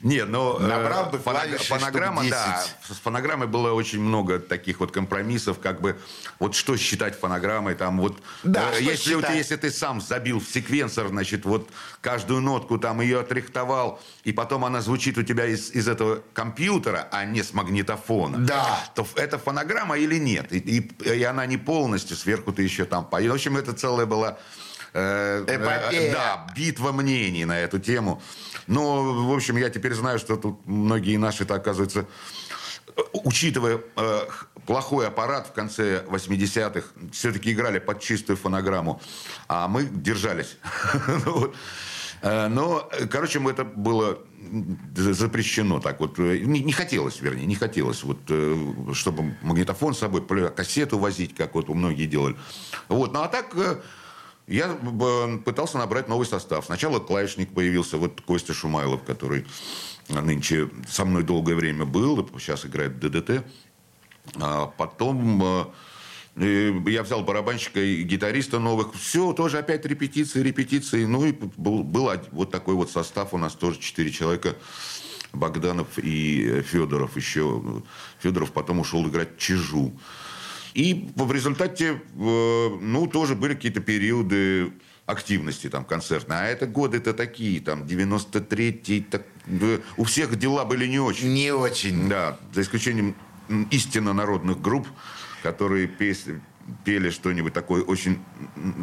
Не, 0.00 0.24
но 0.24 0.58
э, 0.60 0.66
Набрал 0.66 1.06
бы 1.06 1.18
фоног- 1.18 1.58
фонограмма, 1.58 2.22
10. 2.22 2.30
да, 2.32 2.64
с 2.88 2.98
фонограммой 2.98 3.48
было 3.48 3.72
очень 3.72 4.00
много 4.00 4.38
таких 4.38 4.78
вот 4.78 4.92
компромиссов, 4.92 5.58
как 5.58 5.80
бы 5.80 5.98
вот 6.38 6.54
что 6.54 6.76
считать 6.76 7.18
фонограммой, 7.18 7.74
там 7.74 7.98
вот 8.00 8.16
Да, 8.44 8.70
э, 8.74 8.82
если, 8.82 9.14
вот, 9.16 9.28
если 9.30 9.56
ты 9.56 9.70
сам 9.72 10.00
забил 10.00 10.38
в 10.38 10.44
секвенсор, 10.44 11.08
значит, 11.08 11.44
вот 11.44 11.68
каждую 12.00 12.40
нотку 12.40 12.78
там 12.78 13.00
ее 13.00 13.18
отрихтовал, 13.20 14.00
и 14.22 14.32
потом 14.32 14.64
она 14.64 14.80
звучит 14.82 15.18
у 15.18 15.24
тебя 15.24 15.46
из, 15.46 15.72
из 15.72 15.88
этого 15.88 16.22
компьютера, 16.32 17.08
а 17.10 17.24
не 17.24 17.42
с 17.42 17.52
магнитофона, 17.52 18.38
Да. 18.38 18.78
то 18.94 19.04
это 19.16 19.36
фонограмма 19.38 19.98
или 19.98 20.16
нет? 20.18 20.52
И, 20.52 20.58
и- 20.58 21.08
и 21.18 21.22
она 21.24 21.44
не 21.46 21.56
полностью, 21.56 22.16
сверху 22.16 22.52
ты 22.52 22.62
еще 22.62 22.84
там 22.84 23.04
поешь. 23.04 23.30
В 23.30 23.34
общем, 23.34 23.56
это 23.56 23.72
целая 23.72 24.06
была... 24.06 24.38
э, 24.92 25.44
э, 25.46 26.12
да, 26.12 26.46
битва 26.54 26.92
мнений 26.92 27.44
на 27.44 27.58
эту 27.58 27.78
тему. 27.78 28.22
Но, 28.66 29.24
в 29.24 29.32
общем, 29.34 29.56
я 29.56 29.70
теперь 29.70 29.94
знаю, 29.94 30.18
что 30.18 30.36
тут 30.36 30.66
многие 30.66 31.16
наши-то, 31.16 31.54
оказывается, 31.54 32.06
учитывая 33.12 33.80
э, 33.96 34.20
плохой 34.66 35.08
аппарат 35.08 35.48
в 35.48 35.52
конце 35.52 36.04
80-х, 36.06 36.88
все-таки 37.12 37.52
играли 37.52 37.78
под 37.78 38.00
чистую 38.00 38.36
фонограмму, 38.36 39.00
а 39.48 39.68
мы 39.68 39.84
держались. 39.84 40.56
Ну. 41.24 41.52
Э, 42.20 42.48
Но, 42.48 42.88
короче, 43.10 43.40
это 43.48 43.64
было 43.64 44.18
запрещено 44.94 45.80
так 45.80 46.00
вот. 46.00 46.18
Э, 46.18 46.38
Не, 46.38 46.60
не 46.60 46.72
хотелось, 46.72 47.20
вернее, 47.20 47.46
не 47.46 47.54
хотелось, 47.54 48.02
вот, 48.02 48.18
э, 48.28 48.56
чтобы 48.92 49.36
магнитофон 49.42 49.94
с 49.94 49.98
собой, 49.98 50.22
кассету 50.50 50.98
возить, 50.98 51.34
как 51.34 51.54
вот 51.54 51.68
многие 51.68 52.06
делали. 52.06 52.36
Вот. 52.88 53.12
Ну, 53.12 53.20
а 53.22 53.28
так 53.28 53.54
я 54.48 54.76
э, 54.80 55.38
пытался 55.44 55.78
набрать 55.78 56.08
новый 56.08 56.26
состав. 56.26 56.64
Сначала 56.64 56.98
клавишник 56.98 57.52
появился, 57.52 57.98
вот 57.98 58.20
Костя 58.22 58.54
Шумайлов, 58.54 59.04
который 59.04 59.46
нынче 60.08 60.70
со 60.88 61.04
мной 61.04 61.22
долгое 61.22 61.54
время 61.54 61.84
был, 61.84 62.28
сейчас 62.38 62.64
играет 62.64 62.92
в 62.92 62.98
ДДТ. 62.98 63.44
А 64.36 64.66
потом 64.66 65.42
э, 65.42 65.64
э, 66.36 66.72
я 66.86 67.02
взял 67.02 67.22
барабанщика 67.22 67.78
и 67.80 68.02
гитариста 68.02 68.58
новых. 68.58 68.94
Все, 68.94 69.34
тоже 69.34 69.58
опять 69.58 69.84
репетиции, 69.84 70.40
репетиции. 70.40 71.04
Ну 71.04 71.26
и 71.26 71.32
был, 71.32 71.84
был 71.84 72.10
вот 72.32 72.50
такой 72.50 72.74
вот 72.74 72.90
состав. 72.90 73.34
У 73.34 73.38
нас 73.38 73.52
тоже 73.52 73.78
четыре 73.78 74.10
человека. 74.10 74.56
Богданов 75.34 75.98
и 75.98 76.62
Федоров 76.62 77.16
еще. 77.16 77.82
Федоров 78.18 78.52
потом 78.52 78.80
ушел 78.80 79.06
играть 79.06 79.36
Чижу. 79.36 79.92
И 80.78 81.10
в 81.16 81.32
результате, 81.32 82.00
э, 82.14 82.68
ну, 82.80 83.08
тоже 83.08 83.34
были 83.34 83.54
какие-то 83.54 83.80
периоды 83.80 84.70
активности 85.06 85.68
там 85.68 85.84
концертной. 85.84 86.36
А 86.36 86.44
это 86.46 86.68
годы-то 86.68 87.14
такие, 87.14 87.60
там, 87.60 87.82
93-й, 87.82 89.00
так, 89.10 89.22
э, 89.48 89.80
у 89.96 90.04
всех 90.04 90.38
дела 90.38 90.64
были 90.64 90.86
не 90.86 91.00
очень. 91.00 91.34
Не 91.34 91.50
очень. 91.50 92.08
Да, 92.08 92.38
за 92.54 92.60
исключением 92.60 93.16
истинно 93.72 94.12
народных 94.12 94.60
групп, 94.62 94.86
которые 95.42 95.88
пес- 95.88 96.26
пели 96.84 97.10
что-нибудь 97.10 97.52
такое 97.52 97.82
очень 97.82 98.24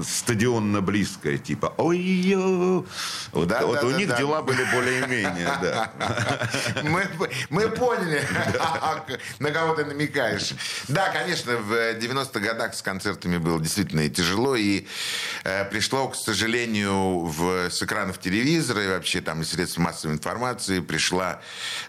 стадионно 0.03 0.81
близкое, 0.81 1.37
типа 1.37 1.73
ой-ё. 1.77 2.85
Вот, 3.31 3.47
Да, 3.47 3.65
вот 3.65 3.81
да, 3.81 3.87
у 3.87 3.91
да, 3.91 3.97
них 3.97 4.09
да. 4.09 4.17
дела 4.17 4.41
были 4.41 4.63
более-менее, 4.73 5.51
да. 5.61 5.91
Мы, 6.83 7.03
мы 7.49 7.69
поняли, 7.69 8.21
на 9.39 9.51
кого 9.51 9.75
ты 9.75 9.85
намекаешь. 9.85 10.53
Да, 10.87 11.09
конечно, 11.09 11.57
в 11.57 11.71
90-х 11.71 12.39
годах 12.39 12.75
с 12.75 12.81
концертами 12.81 13.37
было 13.37 13.59
действительно 13.59 14.07
тяжело, 14.09 14.55
и 14.55 14.87
э, 15.43 15.65
пришло, 15.65 16.09
к 16.09 16.15
сожалению, 16.15 17.25
в, 17.25 17.69
с 17.69 17.81
экранов 17.83 18.19
телевизора 18.19 18.83
и 18.83 18.87
вообще 18.87 19.21
там 19.21 19.41
из 19.41 19.51
средств 19.51 19.77
массовой 19.77 20.13
информации 20.13 20.79
пришла 20.79 21.41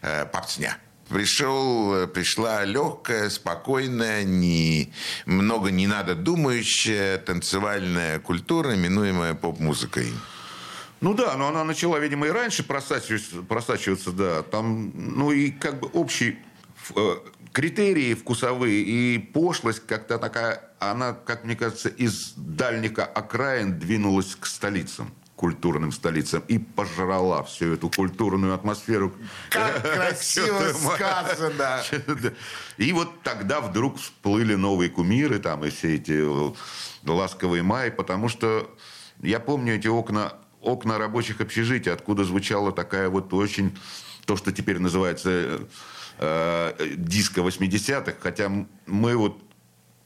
э, 0.02 0.26
попсня. 0.26 0.76
Пришел, 1.08 1.94
э, 1.94 2.06
пришла 2.08 2.64
легкая, 2.64 3.30
спокойная, 3.30 4.24
не, 4.24 4.92
много 5.24 5.70
не 5.70 5.86
надо 5.86 6.16
думающая 6.16 7.18
танцевальная 7.18 8.18
культура, 8.18 8.74
именуемая 8.74 9.34
поп-музыкой. 9.34 10.12
Ну 11.00 11.14
да, 11.14 11.36
но 11.36 11.48
она 11.48 11.62
начала, 11.62 11.98
видимо, 11.98 12.26
и 12.26 12.30
раньше 12.30 12.64
просачиваться, 12.64 13.42
просачиваться 13.42 14.10
да. 14.10 14.42
Там, 14.42 14.92
ну 14.94 15.30
и 15.30 15.50
как 15.50 15.78
бы 15.78 15.88
общий 15.88 16.38
э, 16.96 17.16
критерии 17.52 18.14
вкусовые 18.14 18.82
и 18.82 19.18
пошлость 19.18 19.86
как-то 19.86 20.18
такая, 20.18 20.60
она, 20.80 21.12
как 21.12 21.44
мне 21.44 21.54
кажется, 21.54 21.88
из 21.88 22.32
дальних 22.36 22.98
окраин 22.98 23.78
двинулась 23.78 24.34
к 24.34 24.46
столицам 24.46 25.12
культурным 25.36 25.92
столицам 25.92 26.42
и 26.48 26.58
пожрала 26.58 27.42
всю 27.42 27.74
эту 27.74 27.90
культурную 27.90 28.54
атмосферу. 28.54 29.14
Как 29.50 29.82
красиво 29.94 30.72
сказано. 30.72 31.82
И 32.78 32.92
вот 32.92 33.22
тогда 33.22 33.60
вдруг 33.60 33.98
всплыли 33.98 34.54
новые 34.54 34.90
кумиры, 34.90 35.38
там, 35.38 35.64
и 35.64 35.70
все 35.70 35.96
эти 35.96 36.12
э, 36.12 36.52
ласковые 37.04 37.62
май, 37.62 37.90
потому 37.90 38.28
что 38.28 38.70
я 39.22 39.40
помню 39.40 39.76
эти 39.76 39.88
окна, 39.88 40.34
окна 40.60 40.98
рабочих 40.98 41.40
общежитий, 41.40 41.92
откуда 41.92 42.24
звучала 42.24 42.72
такая 42.72 43.08
вот 43.08 43.32
очень, 43.32 43.76
то, 44.24 44.36
что 44.36 44.52
теперь 44.52 44.78
называется 44.78 45.30
э, 45.30 45.66
э, 46.18 46.94
диско 46.96 47.40
80-х, 47.42 48.14
хотя 48.20 48.50
мы 48.86 49.16
вот 49.16 49.45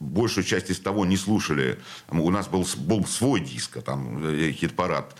большую 0.01 0.43
часть 0.43 0.69
из 0.69 0.79
того 0.79 1.05
не 1.05 1.15
слушали. 1.15 1.79
У 2.09 2.29
нас 2.31 2.47
был, 2.47 2.67
был 2.77 3.05
свой 3.05 3.39
диско, 3.39 3.81
там, 3.81 4.23
э, 4.23 4.51
хит-парад. 4.51 5.15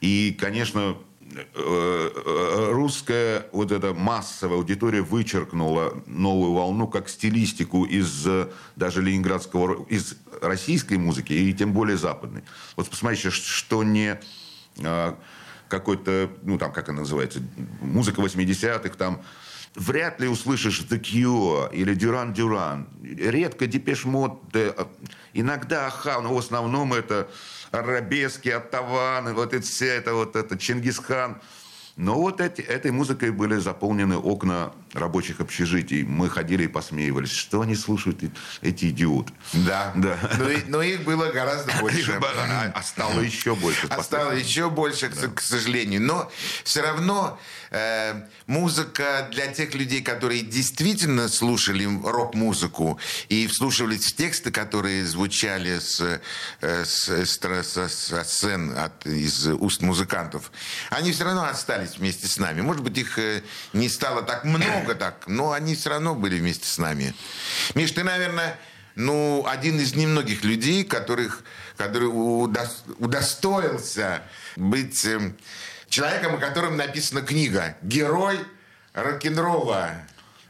И, 0.00 0.36
конечно, 0.38 0.96
э, 1.34 1.40
э, 1.54 2.68
русская 2.72 3.46
вот 3.52 3.72
эта 3.72 3.94
массовая 3.94 4.58
аудитория 4.58 5.00
вычеркнула 5.00 6.02
новую 6.06 6.52
волну 6.52 6.86
как 6.86 7.08
стилистику 7.08 7.84
из 7.84 8.26
э, 8.26 8.48
даже 8.76 9.02
ленинградского, 9.02 9.84
из 9.88 10.16
российской 10.42 10.98
музыки 10.98 11.32
и 11.32 11.52
тем 11.54 11.72
более 11.72 11.96
западной. 11.96 12.44
Вот 12.76 12.88
посмотрите, 12.90 13.30
что 13.30 13.82
не 13.82 14.20
э, 14.78 15.14
какой-то, 15.68 16.30
ну 16.42 16.58
там, 16.58 16.72
как 16.72 16.90
она 16.90 17.00
называется, 17.00 17.40
музыка 17.80 18.20
80-х, 18.20 18.90
там, 18.96 19.22
вряд 19.76 20.20
ли 20.20 20.28
услышишь 20.28 20.80
The 20.80 21.00
Cure 21.00 21.72
или 21.72 21.94
Duran 21.94 22.32
Duran. 22.32 22.88
Редко 23.02 23.66
Depeche 23.66 24.04
Mode, 24.04 24.40
э, 24.54 24.72
иногда 25.34 25.86
Аха, 25.86 26.20
но 26.20 26.34
в 26.34 26.38
основном 26.38 26.94
это 26.94 27.28
арабески, 27.70 28.48
оттаваны, 28.48 29.34
вот 29.34 29.52
это 29.52 29.64
вся 29.64 29.86
это 29.86 30.14
вот 30.14 30.34
это 30.34 30.58
Чингисхан. 30.58 31.40
Но 31.96 32.14
вот 32.20 32.40
эти, 32.40 32.60
этой 32.60 32.90
музыкой 32.90 33.30
были 33.30 33.56
заполнены 33.56 34.16
окна 34.16 34.72
рабочих 34.98 35.40
общежитий. 35.40 36.02
Мы 36.02 36.28
ходили 36.30 36.64
и 36.64 36.68
посмеивались. 36.68 37.30
Что 37.32 37.60
они 37.60 37.74
слушают, 37.76 38.20
эти 38.62 38.86
идиоты? 38.90 39.32
Да. 39.52 39.92
Да. 39.96 40.18
Но, 40.38 40.48
и- 40.50 40.64
но 40.66 40.82
их 40.82 41.04
было 41.04 41.26
гораздо 41.32 41.72
больше. 41.80 42.12
А 42.12 42.72
а 42.74 42.82
стало 42.82 43.20
еще 43.20 43.54
больше. 43.54 43.86
А 43.90 44.02
стало 44.02 44.32
еще 44.32 44.70
больше, 44.70 45.08
к, 45.08 45.34
к 45.34 45.40
сожалению. 45.40 46.02
Но 46.02 46.30
все 46.64 46.82
равно 46.82 47.38
э, 47.70 48.22
музыка 48.46 49.28
для 49.32 49.46
тех 49.48 49.74
людей, 49.74 50.02
которые 50.02 50.42
действительно 50.42 51.28
слушали 51.28 51.84
рок-музыку 52.04 52.98
и 53.28 53.46
вслушивались 53.46 54.06
в 54.06 54.16
тексты, 54.16 54.50
которые 54.50 55.04
звучали 55.06 55.78
с, 55.78 56.00
э, 56.60 56.84
с, 56.84 57.08
эстра- 57.08 57.62
со- 57.62 57.88
со 57.88 58.24
сцен 58.24 58.76
от, 58.76 59.06
из 59.06 59.46
уст 59.46 59.82
музыкантов, 59.82 60.50
они 60.90 61.12
все 61.12 61.24
равно 61.24 61.44
остались 61.44 61.96
вместе 61.98 62.26
с 62.28 62.38
нами. 62.38 62.60
Может 62.60 62.82
быть, 62.82 62.96
их 62.98 63.18
э, 63.18 63.42
не 63.72 63.88
стало 63.88 64.22
так 64.22 64.44
много, 64.44 64.85
так, 64.94 65.24
но 65.26 65.52
они 65.52 65.74
все 65.74 65.90
равно 65.90 66.14
были 66.14 66.38
вместе 66.38 66.66
с 66.68 66.78
нами. 66.78 67.14
Миш, 67.74 67.90
ты, 67.92 68.04
наверное, 68.04 68.58
ну, 68.94 69.44
один 69.46 69.78
из 69.78 69.94
немногих 69.94 70.44
людей, 70.44 70.84
которых, 70.84 71.42
который 71.76 72.08
удос- 72.08 72.84
удостоился 72.98 74.22
быть 74.56 75.04
эм, 75.04 75.36
человеком, 75.88 76.34
о 76.36 76.38
котором 76.38 76.76
написана 76.76 77.20
книга. 77.22 77.76
Герой 77.82 78.38
рок-н-ролла. 78.94 79.90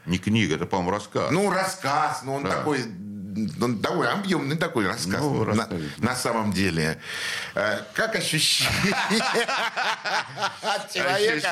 Не 0.05 0.17
книга, 0.19 0.55
это, 0.55 0.65
по-моему, 0.65 0.91
рассказ. 0.91 1.31
Ну, 1.31 1.49
рассказ, 1.49 2.21
ну, 2.23 2.35
он 2.35 2.43
Да. 2.43 2.49
такой... 2.51 2.83
Он 3.61 3.79
такой 3.79 4.07
объемный 4.09 4.57
такой 4.57 4.87
рассказ. 4.87 5.19
Ну, 5.21 5.43
на, 5.45 5.69
на 5.97 6.15
самом 6.15 6.51
деле. 6.51 6.99
Э, 7.55 7.79
Как 7.93 8.15
ощущение 8.15 8.93
от 10.61 10.91
человека, 10.91 11.49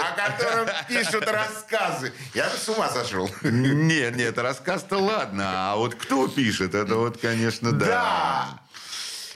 о 0.00 0.30
котором 0.30 0.68
пишут 0.88 1.28
рассказы? 1.28 2.12
Я 2.34 2.48
с 2.50 2.68
ума 2.68 2.88
сошел. 2.88 3.30
Нет, 3.42 4.16
нет, 4.16 4.38
рассказ-то 4.38 4.98
ладно, 4.98 5.72
а 5.72 5.76
вот 5.76 5.94
кто 5.94 6.28
пишет, 6.28 6.74
это 6.74 6.96
вот, 6.96 7.18
конечно, 7.18 7.72
да. 7.72 7.86
Да. 7.86 8.60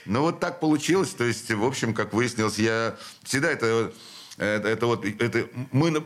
Ну 0.05 0.21
вот 0.21 0.39
так 0.39 0.59
получилось, 0.59 1.11
то 1.11 1.23
есть, 1.23 1.49
в 1.49 1.63
общем, 1.63 1.93
как 1.93 2.13
выяснилось, 2.13 2.57
я 2.59 2.95
всегда 3.23 3.49
это 3.49 3.93
это, 4.37 4.67
это 4.67 4.87
вот 4.87 5.05
это 5.05 5.47
мы 5.71 6.03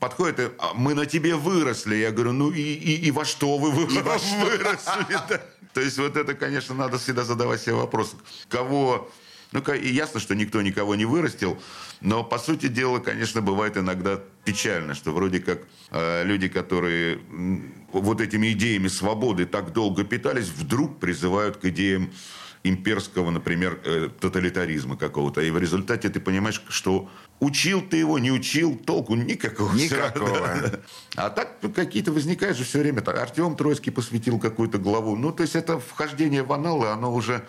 подходит, 0.00 0.52
«А 0.58 0.74
мы 0.74 0.94
на 0.94 1.06
тебе 1.06 1.36
выросли. 1.36 1.96
Я 1.96 2.10
говорю, 2.10 2.32
ну 2.32 2.50
и, 2.50 2.60
и, 2.60 3.06
и 3.06 3.10
во 3.10 3.24
что 3.24 3.58
вы 3.58 3.70
вы- 3.70 3.86
выросли? 3.86 5.16
да?» 5.28 5.40
То 5.72 5.80
есть 5.80 5.98
вот 5.98 6.16
это, 6.16 6.34
конечно, 6.34 6.74
надо 6.74 6.98
всегда 6.98 7.24
задавать 7.24 7.60
себе 7.60 7.74
вопрос, 7.74 8.16
кого 8.48 9.10
ну, 9.52 9.60
и 9.72 9.88
ясно, 9.88 10.20
что 10.20 10.34
никто 10.34 10.60
никого 10.60 10.94
не 10.94 11.06
вырастил, 11.06 11.58
но, 12.00 12.22
по 12.22 12.38
сути 12.38 12.68
дела, 12.68 12.98
конечно, 12.98 13.40
бывает 13.40 13.78
иногда 13.78 14.20
печально, 14.44 14.94
что 14.94 15.12
вроде 15.12 15.40
как 15.40 15.62
э, 15.90 16.24
люди, 16.24 16.48
которые 16.48 17.20
вот 17.92 18.20
этими 18.20 18.52
идеями 18.52 18.88
свободы 18.88 19.46
так 19.46 19.72
долго 19.72 20.04
питались, 20.04 20.48
вдруг 20.48 21.00
призывают 21.00 21.56
к 21.56 21.64
идеям 21.66 22.12
имперского, 22.64 23.30
например, 23.30 23.80
э, 23.84 24.08
тоталитаризма 24.20 24.96
какого-то. 24.96 25.40
И 25.40 25.50
в 25.50 25.58
результате 25.58 26.08
ты 26.08 26.20
понимаешь, 26.20 26.62
что 26.68 27.08
учил 27.40 27.82
ты 27.82 27.98
его, 27.98 28.18
не 28.18 28.30
учил, 28.32 28.76
толку 28.76 29.14
никакого. 29.14 29.72
Никакого. 29.74 30.38
да. 30.38 30.80
А 31.16 31.30
так 31.30 31.58
какие-то 31.74 32.12
возникают 32.12 32.56
же 32.56 32.64
все 32.64 32.80
время. 32.80 33.00
Артем 33.00 33.56
Троицкий 33.56 33.92
посвятил 33.92 34.38
какую-то 34.38 34.78
главу. 34.78 35.16
Ну, 35.16 35.32
то 35.32 35.42
есть 35.42 35.56
это 35.56 35.78
вхождение 35.78 36.42
в 36.42 36.52
аналы, 36.52 36.88
оно 36.88 37.14
уже 37.14 37.44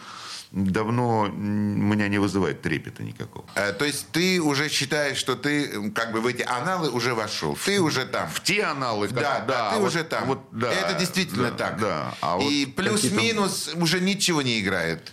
давно 0.52 1.28
меня 1.28 2.08
не 2.08 2.18
вызывает 2.18 2.62
трепета 2.62 3.04
никакого. 3.04 3.46
Э, 3.56 3.72
То 3.74 3.86
есть 3.86 4.08
ты 4.12 4.42
уже 4.42 4.68
считаешь, 4.70 5.18
что 5.18 5.36
ты 5.36 5.92
как 5.92 6.12
бы 6.12 6.22
в 6.22 6.28
эти 6.28 6.42
аналы 6.42 6.90
уже 6.90 7.14
вошел. 7.14 7.56
Ты 7.66 7.80
уже 7.80 8.06
там. 8.06 8.30
В 8.30 8.42
те 8.42 8.64
аналы, 8.64 9.08
как- 9.08 9.18
Да, 9.20 9.40
да, 9.48 9.72
ты 9.74 9.80
вот- 9.80 9.88
уже 9.88 10.04
там. 10.04 10.26
вот, 10.26 10.40
да, 10.52 10.72
Это 10.72 10.94
действительно 10.94 11.52
да, 11.52 11.58
так. 11.58 11.80
Да. 11.80 12.16
А 12.22 12.38
вот 12.38 12.52
И 12.52 12.66
плюс-минус 12.66 13.72
уже 13.76 14.00
ничего 14.00 14.42
не 14.42 14.60
играет. 14.60 15.12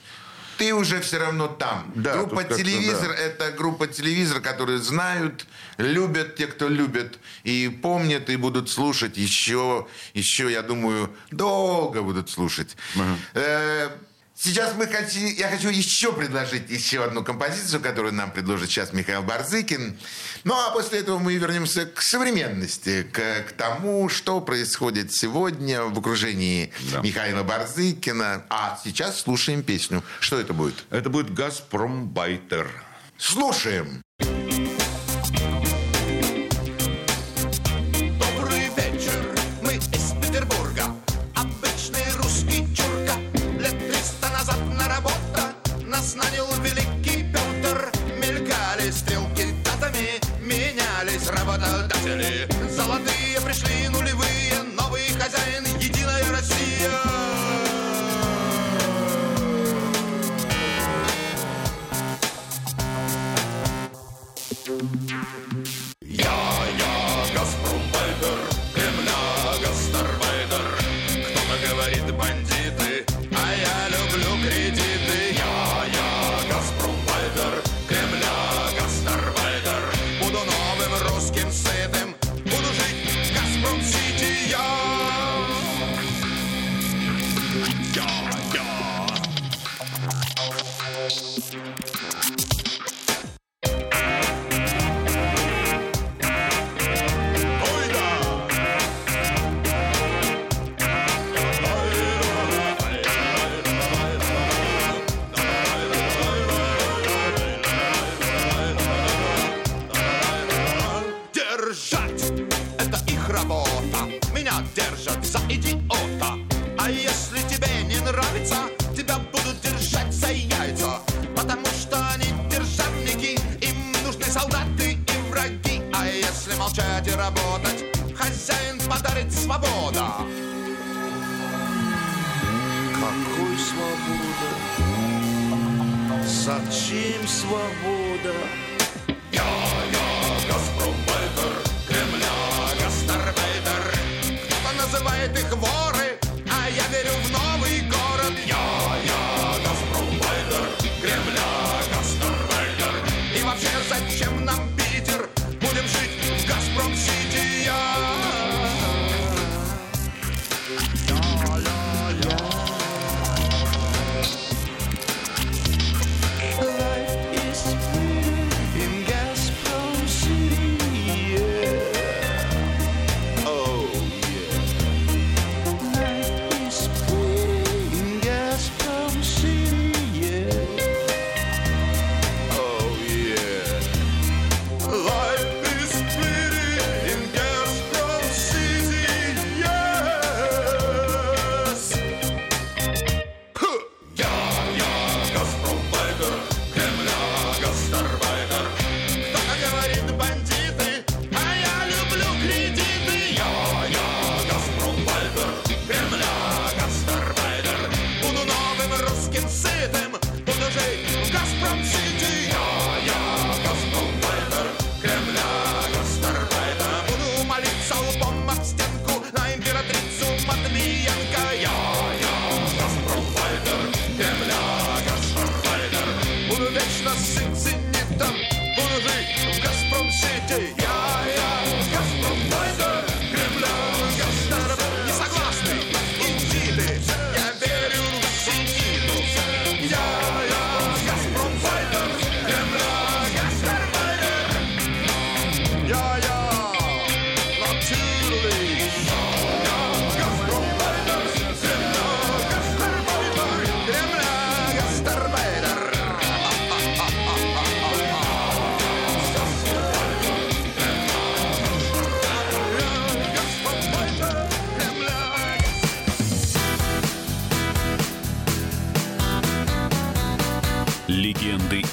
Ты 0.56 0.72
уже 0.72 1.02
все 1.02 1.18
равно 1.18 1.48
там. 1.48 1.92
Да, 1.94 2.14
группа 2.16 2.42
телевизор 2.44 3.08
да. 3.08 3.14
это 3.14 3.52
группа 3.52 3.86
телевизор, 3.88 4.40
которые 4.40 4.78
знают, 4.78 5.46
любят 5.76 6.36
те, 6.36 6.46
кто 6.46 6.68
любит, 6.68 7.18
и 7.44 7.68
помнят, 7.68 8.30
и 8.30 8.36
будут 8.36 8.70
слушать 8.70 9.18
еще, 9.18 9.86
еще, 10.14 10.50
я 10.50 10.62
думаю, 10.62 11.14
долго 11.30 12.00
будут 12.02 12.30
слушать. 12.30 12.74
Э, 13.34 13.90
Сейчас 14.38 14.74
мы 14.74 14.86
хоти- 14.86 15.34
я 15.38 15.48
хочу 15.48 15.70
еще 15.70 16.12
предложить 16.12 16.68
еще 16.68 17.02
одну 17.04 17.24
композицию, 17.24 17.80
которую 17.80 18.12
нам 18.12 18.30
предложит 18.30 18.68
сейчас 18.70 18.92
Михаил 18.92 19.22
Барзыкин. 19.22 19.98
Ну 20.44 20.54
а 20.54 20.70
после 20.72 20.98
этого 21.00 21.18
мы 21.18 21.34
вернемся 21.36 21.86
к 21.86 22.02
современности, 22.02 23.02
к, 23.10 23.18
к 23.48 23.52
тому, 23.52 24.08
что 24.10 24.42
происходит 24.42 25.12
сегодня 25.14 25.84
в 25.84 25.98
окружении 25.98 26.70
Да. 26.92 27.00
Михаила 27.00 27.42
Барзыкина. 27.44 28.44
А 28.50 28.78
сейчас 28.84 29.20
слушаем 29.22 29.62
песню. 29.62 30.02
Что 30.20 30.38
это 30.38 30.52
будет? 30.52 30.84
Это 30.90 31.08
будет 31.08 31.32
«Газпромбайтер». 31.32 32.70
Слушаем. 33.16 34.02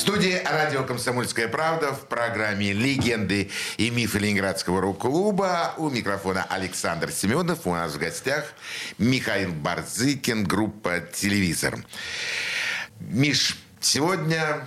В 0.00 0.02
студии 0.02 0.40
радио 0.46 0.82
«Комсомольская 0.82 1.46
правда» 1.46 1.92
в 1.92 2.06
программе 2.08 2.72
«Легенды 2.72 3.50
и 3.76 3.90
мифы 3.90 4.18
Ленинградского 4.18 4.80
рок-клуба». 4.80 5.74
У 5.76 5.90
микрофона 5.90 6.42
Александр 6.48 7.10
Семенов. 7.10 7.66
У 7.66 7.74
нас 7.74 7.92
в 7.92 7.98
гостях 7.98 8.54
Михаил 8.96 9.52
Барзыкин, 9.52 10.44
группа 10.44 11.00
«Телевизор». 11.00 11.84
Миш, 12.98 13.58
сегодня 13.80 14.66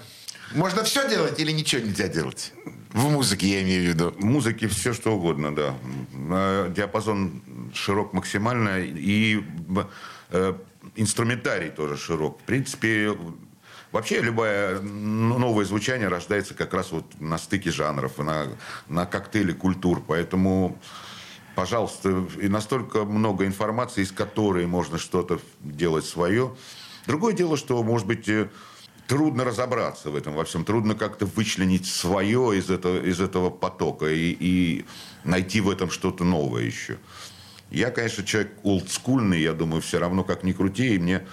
можно 0.54 0.84
все 0.84 1.10
делать 1.10 1.40
или 1.40 1.52
ничего 1.52 1.82
нельзя 1.82 2.08
делать? 2.08 2.54
В 2.92 3.10
музыке 3.10 3.48
я 3.48 3.64
имею 3.64 3.86
в 3.86 3.88
виду. 3.88 4.12
В 4.12 4.24
музыке 4.24 4.68
все 4.68 4.94
что 4.94 5.16
угодно, 5.16 5.54
да. 5.54 5.76
Э, 6.30 6.72
Диапазон 6.76 7.42
широк 7.74 8.14
максимально. 8.14 8.82
И 8.82 9.42
э, 10.30 10.54
инструментарий 10.96 11.72
тоже 11.72 11.98
широк. 11.98 12.40
В 12.40 12.44
принципе, 12.44 13.18
вообще 13.94 14.20
любое 14.20 14.82
новое 14.82 15.64
звучание 15.64 16.10
рождается 16.10 16.54
как 16.54 16.74
раз 16.74 16.92
вот 16.92 17.06
на 17.22 17.38
стыке 17.38 17.72
жанров, 17.72 18.18
на, 18.18 18.48
на 18.90 19.06
коктейле 19.06 19.54
культур. 19.54 20.04
Поэтому, 20.06 20.78
пожалуйста, 21.56 22.26
и 22.42 22.50
настолько 22.50 23.06
много 23.06 23.46
информации, 23.46 24.02
из 24.02 24.12
которой 24.12 24.66
можно 24.66 24.98
что-то 24.98 25.40
делать 25.62 26.06
свое. 26.06 26.54
Другое 27.06 27.34
дело, 27.34 27.56
что, 27.56 27.82
может 27.84 28.08
быть, 28.08 28.28
э, 28.28 28.50
трудно 29.08 29.46
разобраться 29.46 30.10
в 30.10 30.16
этом 30.16 30.34
во 30.34 30.44
всем. 30.44 30.66
Трудно 30.66 30.96
как-то 30.96 31.26
вычленить 31.26 31.86
свое 31.86 32.58
из 32.58 32.70
этого, 32.70 33.00
из 33.00 33.22
этого 33.22 33.50
потока 33.52 34.08
и, 34.08 34.36
и 34.40 34.86
найти 35.24 35.62
в 35.62 35.70
этом 35.70 35.92
что-то 35.92 36.24
новое 36.24 36.64
еще. 36.64 36.98
Я, 37.74 37.90
конечно, 37.90 38.24
человек 38.24 38.52
олдскульный, 38.62 39.42
я 39.42 39.54
думаю, 39.54 39.82
все 39.82 39.98
равно 40.00 40.24
как 40.24 40.44
ни 40.44 40.52
крути, 40.52 40.94
и 40.94 41.00
мне 41.00 41.24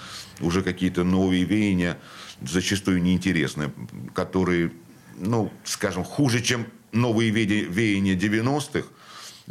уже 0.40 0.62
какие-то 0.62 1.04
новые 1.04 1.44
веяния 1.44 1.98
зачастую 2.40 3.02
неинтересны, 3.02 3.70
которые, 4.14 4.72
ну, 5.18 5.52
скажем, 5.64 6.02
хуже, 6.02 6.40
чем 6.40 6.66
новые 6.92 7.30
вея- 7.30 7.68
веяния 7.68 8.14
90-х, 8.16 8.88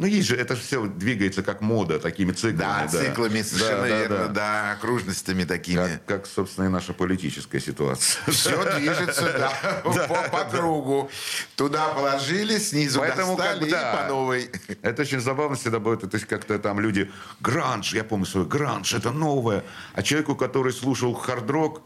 Ну, 0.00 0.06
есть 0.06 0.28
же, 0.28 0.36
это 0.36 0.56
все 0.56 0.86
двигается 0.86 1.42
как 1.42 1.60
мода, 1.60 1.98
такими 1.98 2.32
циклами. 2.32 2.56
Да, 2.56 2.88
циклами, 2.88 3.42
совершенно 3.42 3.82
Да, 3.82 3.88
да, 3.88 3.98
верно, 3.98 4.16
да. 4.16 4.28
да, 4.28 4.72
окружностями 4.72 5.44
такими. 5.44 5.76
Как, 5.76 6.04
как, 6.06 6.26
собственно, 6.26 6.64
и 6.64 6.68
наша 6.68 6.94
политическая 6.94 7.60
ситуация. 7.60 8.22
Все 8.32 8.76
движется, 8.78 9.52
да, 9.84 10.28
по, 10.32 10.44
кругу. 10.44 11.10
Туда 11.54 11.88
положили, 11.88 12.58
снизу 12.58 13.00
Поэтому 13.00 13.36
достали 13.36 13.68
и 13.68 13.72
по 13.72 14.06
новой. 14.08 14.50
Это 14.82 15.02
очень 15.02 15.20
забавно 15.20 15.56
всегда 15.56 15.80
будет. 15.80 16.00
То 16.00 16.14
есть 16.14 16.26
как-то 16.26 16.58
там 16.58 16.80
люди... 16.80 17.10
Гранж, 17.40 17.92
я 17.92 18.02
помню 18.02 18.24
свой 18.24 18.46
гранж, 18.46 18.94
это 18.94 19.10
новое. 19.10 19.64
А 19.92 20.02
человеку, 20.02 20.34
который 20.34 20.72
слушал 20.72 21.12
хард-рок, 21.12 21.82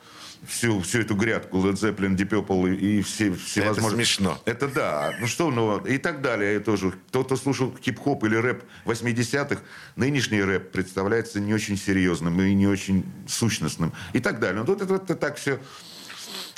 всю, 0.47 0.81
всю 0.81 1.01
эту 1.01 1.15
грядку 1.15 1.59
Led 1.59 1.75
Zeppelin, 1.75 2.17
Deep 2.17 2.29
Purple 2.29 2.77
и 2.77 3.03
все, 3.03 3.33
все 3.35 3.61
Это 3.61 3.75
возможные... 3.75 4.07
смешно. 4.07 4.39
Это 4.45 4.69
да. 4.69 5.15
Ну 5.21 5.27
что, 5.27 5.51
ну 5.51 5.79
и 5.79 5.99
так 5.99 6.21
далее. 6.21 6.61
Тоже. 6.61 6.93
Кто-то 7.09 7.37
слушал 7.37 7.75
хип-хоп 7.83 8.25
или 8.25 8.37
рэп 8.37 8.63
80-х, 8.85 9.61
нынешний 9.97 10.43
рэп 10.43 10.71
представляется 10.73 11.41
не 11.41 11.55
очень 11.55 11.77
серьезным 11.77 12.41
и 12.41 12.55
не 12.55 12.67
очень 12.67 13.05
сущностным. 13.27 13.93
И 14.13 14.21
так 14.21 14.41
далее. 14.41 14.61
Ну 14.61 14.67
тут 14.67 14.83
это, 14.83 14.95
это 14.95 15.15
так 15.15 15.37
все... 15.37 15.61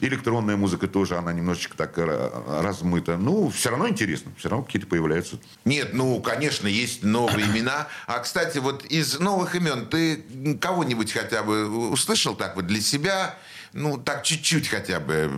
Электронная 0.01 0.57
музыка 0.57 0.89
тоже, 0.89 1.17
она 1.17 1.33
немножечко 1.33 1.75
так 1.75 1.97
э, 1.97 2.61
размыта. 2.63 3.17
Ну, 3.17 3.49
все 3.49 3.71
равно 3.71 3.89
интересно. 3.89 4.31
Все 4.37 4.51
равно 4.51 4.65
какие-то 4.65 4.87
появляются 4.87 5.39
Нет, 5.65 5.95
ну, 5.95 6.21
конечно, 6.21 6.67
есть 6.67 7.03
новые 7.03 7.47
имена. 7.51 7.89
А, 8.07 8.19
кстати, 8.19 8.59
вот 8.59 8.85
из 8.85 9.19
новых 9.19 9.55
имен 9.55 9.87
ты 9.87 10.23
кого-нибудь 10.61 11.13
хотя 11.13 11.43
бы 11.43 11.91
услышал 11.91 12.35
так 12.35 12.57
вот 12.57 12.67
для 12.67 12.81
себя? 12.83 13.39
Ну, 13.77 13.99
так 13.99 14.25
чуть-чуть 14.25 14.69
хотя 14.69 14.99
бы. 15.01 15.31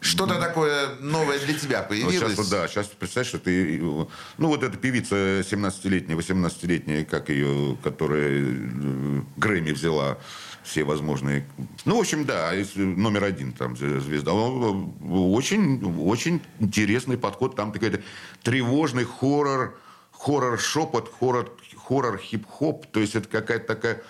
Что-то 0.00 0.38
такое 0.40 0.90
новое 1.00 1.38
для 1.40 1.54
тебя 1.58 1.82
Ну, 1.82 1.88
появилось? 1.88 2.14
сейчас, 2.16 2.36
вот, 2.36 2.48
да, 2.50 2.68
сейчас 2.68 2.86
представь, 2.86 3.26
что 3.26 3.38
ты... 3.40 3.78
э, 3.78 3.80
Ну, 3.80 4.46
вот 4.46 4.62
эта 4.62 4.76
певица 4.76 5.40
17-летняя, 5.40 6.16
18-летняя, 6.16 7.04
как 7.04 7.30
ее, 7.30 7.76
которая 7.82 8.28
э, 8.30 9.20
Грэмми 9.36 9.72
взяла 9.72 10.18
все 10.62 10.84
возможные... 10.84 11.48
Ну, 11.84 11.96
в 11.96 12.00
общем, 12.00 12.24
да, 12.26 12.54
из- 12.54 12.76
номер 12.76 13.24
один 13.24 13.52
там 13.52 13.72
зв- 13.74 13.98
звезда. 14.00 14.32
Он, 14.34 14.94
э, 15.00 15.08
Очень, 15.08 15.82
очень 16.00 16.42
интересный 16.60 17.18
подход. 17.18 17.56
Там 17.56 17.72
какой-то 17.72 18.00
тревожный 18.44 19.04
хоррор, 19.04 19.76
хоррор-шепот, 20.12 21.10
хоррор, 21.18 21.56
хоррор 21.76 22.18
хип-хоп. 22.18 22.86
То 22.92 23.00
есть 23.00 23.16
это 23.16 23.28
какая-то 23.28 23.66
такая... 23.66 24.02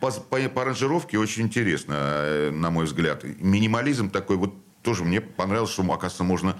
По, 0.00 0.10
по- 0.12 0.48
по 0.48 0.62
аранжировке 0.62 1.18
очень 1.18 1.44
интересно, 1.44 1.94
э, 1.96 2.50
на 2.50 2.70
мой 2.70 2.84
взгляд. 2.84 3.24
Минимализм 3.24 4.10
такой 4.10 4.36
вот 4.36 4.54
тоже 4.82 5.04
мне 5.04 5.20
понравилось, 5.20 5.70
что, 5.72 5.82
оказывается, 5.82 6.24
можно 6.24 6.56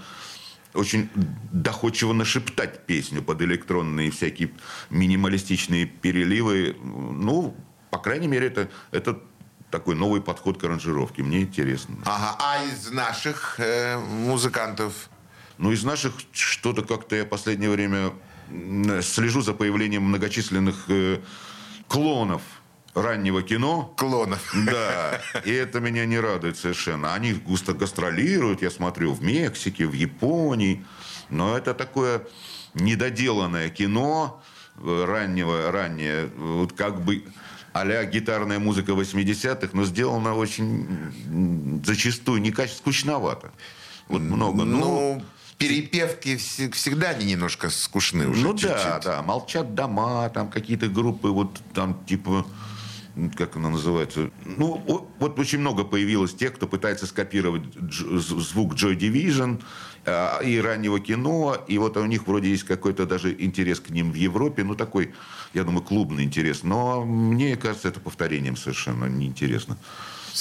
очень 0.75 1.09
доходчиво 1.53 2.13
нашептать 2.13 2.85
песню 2.87 3.23
под 3.23 3.41
электронные 3.43 4.11
всякие 4.11 4.51
минималистичные 4.91 5.87
переливы. 5.87 6.77
Ну, 6.83 7.57
по 7.91 7.99
крайней 7.99 8.27
мере, 8.27 8.49
это, 8.49 8.69
это 8.91 9.21
такой 9.71 9.95
новый 9.95 10.21
подход 10.21 10.61
к 10.61 10.65
аранжировке. 10.65 11.23
Мне 11.23 11.43
интересно. 11.43 11.97
Ага, 12.05 12.37
а 12.41 12.65
из 12.65 12.91
наших 12.91 13.61
э, 13.61 13.99
музыкантов? 13.99 15.11
Ну, 15.59 15.73
из 15.73 15.85
наших 15.85 16.13
что-то 16.33 16.83
как-то 16.83 17.17
я 17.17 17.25
в 17.25 17.29
последнее 17.29 17.71
время 17.71 18.13
слежу 19.03 19.43
за 19.43 19.55
появлением 19.55 20.03
многочисленных 20.03 20.85
э, 20.89 21.21
клонов 21.87 22.43
раннего 23.03 23.43
кино. 23.43 23.93
Клонов. 23.97 24.53
Да, 24.67 25.21
и 25.45 25.53
это 25.53 25.81
меня 25.81 26.07
не 26.07 26.19
радует 26.19 26.57
совершенно. 26.57 27.15
Они 27.15 27.33
густо 27.33 27.73
гастролируют, 27.73 28.63
я 28.63 28.71
смотрю, 28.71 29.13
в 29.13 29.23
Мексике, 29.23 29.87
в 29.87 29.93
Японии. 29.93 30.85
Но 31.31 31.57
это 31.57 31.75
такое 31.75 32.23
недоделанное 32.75 33.69
кино 33.69 34.43
э, 34.77 35.05
раннего, 35.05 35.71
раннее, 35.71 36.27
вот 36.37 36.73
как 36.73 37.03
бы 37.03 37.25
а 37.75 38.05
гитарная 38.05 38.59
музыка 38.59 38.93
80-х, 38.93 39.69
но 39.73 39.85
сделана 39.85 40.35
очень 40.35 41.83
зачастую 41.85 42.41
некачественно, 42.41 42.79
скучновато. 42.81 43.53
Вот 44.09 44.21
много. 44.21 44.65
Ну, 44.65 44.79
Ну, 44.79 45.25
перепевки 45.59 46.37
вс- 46.37 46.73
всегда 46.73 47.11
они 47.11 47.27
немножко 47.27 47.69
скучны 47.71 48.27
уже 48.29 48.43
ну 48.43 48.53
чуть-чуть. 48.53 48.71
да, 48.71 49.01
да, 49.01 49.23
молчат 49.23 49.75
дома, 49.75 50.29
там 50.31 50.49
какие-то 50.51 50.89
группы, 50.89 51.29
вот 51.29 51.61
там 51.75 52.05
типа, 52.07 52.47
как 53.37 53.57
она 53.57 53.71
называется, 53.71 54.31
ну 54.45 55.07
вот 55.19 55.39
очень 55.39 55.59
много 55.59 55.85
появилось 55.85 56.35
тех, 56.35 56.55
кто 56.55 56.67
пытается 56.67 57.07
скопировать 57.07 57.63
звук 57.75 58.75
Joy 58.75 58.97
Division 58.97 59.63
а, 60.07 60.41
и 60.41 60.59
раннего 60.59 61.01
кино, 61.01 61.57
и 61.67 61.79
вот 61.79 61.97
у 61.97 62.05
них 62.07 62.27
вроде 62.27 62.51
есть 62.51 62.65
какой-то 62.65 63.07
даже 63.07 63.35
интерес 63.39 63.81
к 63.81 63.91
ним 63.91 64.13
в 64.13 64.15
Европе, 64.15 64.65
ну 64.65 64.75
такой, 64.75 65.13
я 65.55 65.65
думаю, 65.65 65.83
клубный 65.83 66.25
интерес, 66.25 66.63
но 66.63 67.05
мне 67.05 67.57
кажется, 67.57 67.89
это 67.89 68.01
повторением 68.01 68.57
совершенно 68.57 69.07
неинтересно. 69.07 69.77